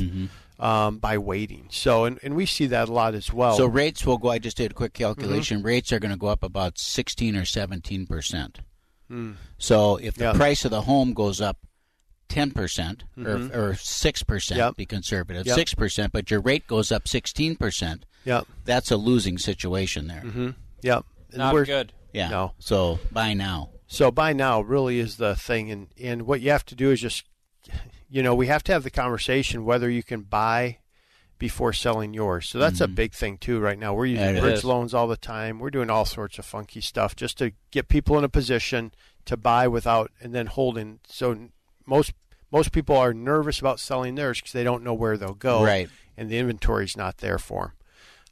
[0.58, 1.68] um, by waiting.
[1.70, 3.56] So, and, and we see that a lot as well.
[3.56, 4.30] So rates will go.
[4.30, 5.58] I just did a quick calculation.
[5.58, 5.66] Mm-hmm.
[5.66, 8.60] Rates are going to go up about sixteen or seventeen percent.
[9.08, 9.32] Hmm.
[9.58, 10.32] So if the Yeah.
[10.32, 11.58] price of the home goes up
[12.28, 13.54] ten percent Mhm.
[13.54, 14.76] or or six percent, Yep.
[14.76, 15.54] be conservative, Yep.
[15.54, 18.04] six percent, but your rate goes up sixteen percent.
[18.24, 18.46] Yep.
[18.64, 20.22] That's a losing situation there.
[20.22, 20.50] hmm
[20.82, 21.04] Yep.
[21.30, 21.92] And Not we're- good.
[22.12, 22.28] Yeah.
[22.30, 22.52] No.
[22.58, 23.70] So buy now.
[23.86, 27.00] So buy now really is the thing, and and what you have to do is
[27.00, 27.22] just,
[28.08, 30.78] you know, we have to have the conversation whether you can buy
[31.38, 32.48] before selling yours.
[32.48, 32.94] So that's a Mhm.
[32.94, 33.92] big thing too right now.
[33.92, 34.64] We're using bridge is.
[34.64, 35.58] loans all the time.
[35.58, 38.92] We're doing all sorts of funky stuff just to get people in a position
[39.26, 41.00] to buy without and then holding.
[41.06, 41.48] So
[41.84, 42.12] most
[42.50, 45.90] most people are nervous about selling theirs because they don't know where they'll go, Right.
[46.16, 47.72] And the inventory's not there for them.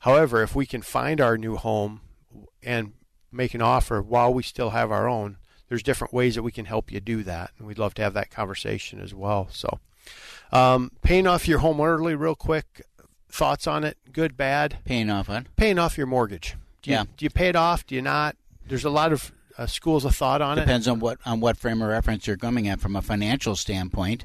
[0.00, 2.00] However, if we can find our new home
[2.62, 2.92] and
[3.32, 5.36] make an offer while we still have our own,
[5.74, 8.14] there's different ways that we can help you do that, and we'd love to have
[8.14, 9.48] that conversation as well.
[9.50, 9.80] So,
[10.52, 12.82] um, paying off your home early, real quick,
[13.28, 13.98] thoughts on it?
[14.12, 14.78] Good, bad?
[14.84, 16.54] Paying off on Paying off your mortgage.
[16.82, 17.04] Do you, Yeah.
[17.16, 17.84] Do you pay it off?
[17.84, 18.36] Do you not?
[18.64, 20.62] There's a lot of uh, schools of thought on Depends it.
[20.62, 24.24] Depends on what on what frame of reference you're coming at from a financial standpoint.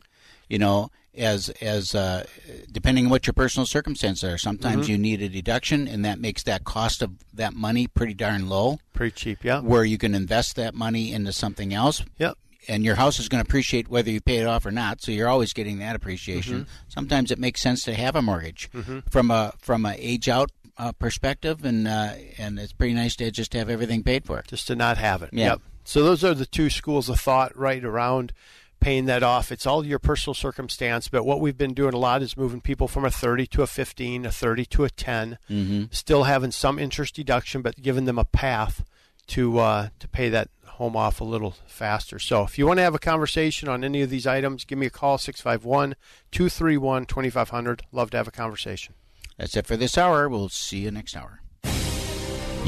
[0.50, 2.26] You know, as as uh,
[2.72, 4.38] depending on what your personal circumstances are.
[4.38, 4.90] Sometimes Mhm.
[4.90, 8.80] you need a deduction, and that makes that cost of that money pretty darn low.
[8.94, 9.60] Pretty cheap, yeah.
[9.62, 12.04] Where you can invest that money into something else.
[12.18, 12.38] Yep.
[12.68, 15.02] And your house is going to appreciate whether you pay it off or not.
[15.02, 16.66] So you're always getting that appreciation.
[16.66, 16.68] Mhm.
[16.94, 19.04] Sometimes it makes sense to have a mortgage Mhm.
[19.10, 23.30] from a from a age out uh, perspective, and uh, and it's pretty nice to
[23.32, 24.42] just have everything paid for.
[24.48, 25.30] Just to not have it.
[25.34, 25.46] Yeah.
[25.52, 25.62] Yep.
[25.84, 28.32] So those are the two schools of thought right around
[28.80, 29.52] paying that off.
[29.52, 32.88] It's all your personal circumstance, but what we've been doing a lot is moving people
[32.88, 35.94] from a 30 to a 15, a 30 to a 10, Mhm.
[35.94, 38.84] still having some interest deduction, but giving them a path
[39.28, 42.18] to uh, to pay that home off a little faster.
[42.20, 44.86] So if you want to have a conversation on any of these items, give me
[44.88, 45.96] a call 651
[46.32, 47.84] 231 2500.
[47.92, 48.94] Love to have a conversation.
[49.38, 50.28] That's it for this hour.
[50.30, 51.42] We'll see you next hour.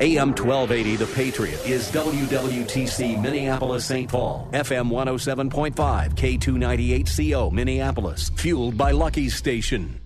[0.00, 4.10] AM 1280 The Patriot is WWTC Minneapolis St.
[4.10, 5.72] Paul, FM 107.5,
[6.16, 10.00] K298CO Minneapolis, fueled by Lucky's Station.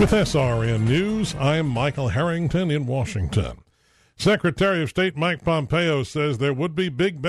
[0.00, 3.58] With SRN News, I'm Michael Harrington in Washington.
[4.16, 7.28] Secretary of State Mike Pompeo says there would be big.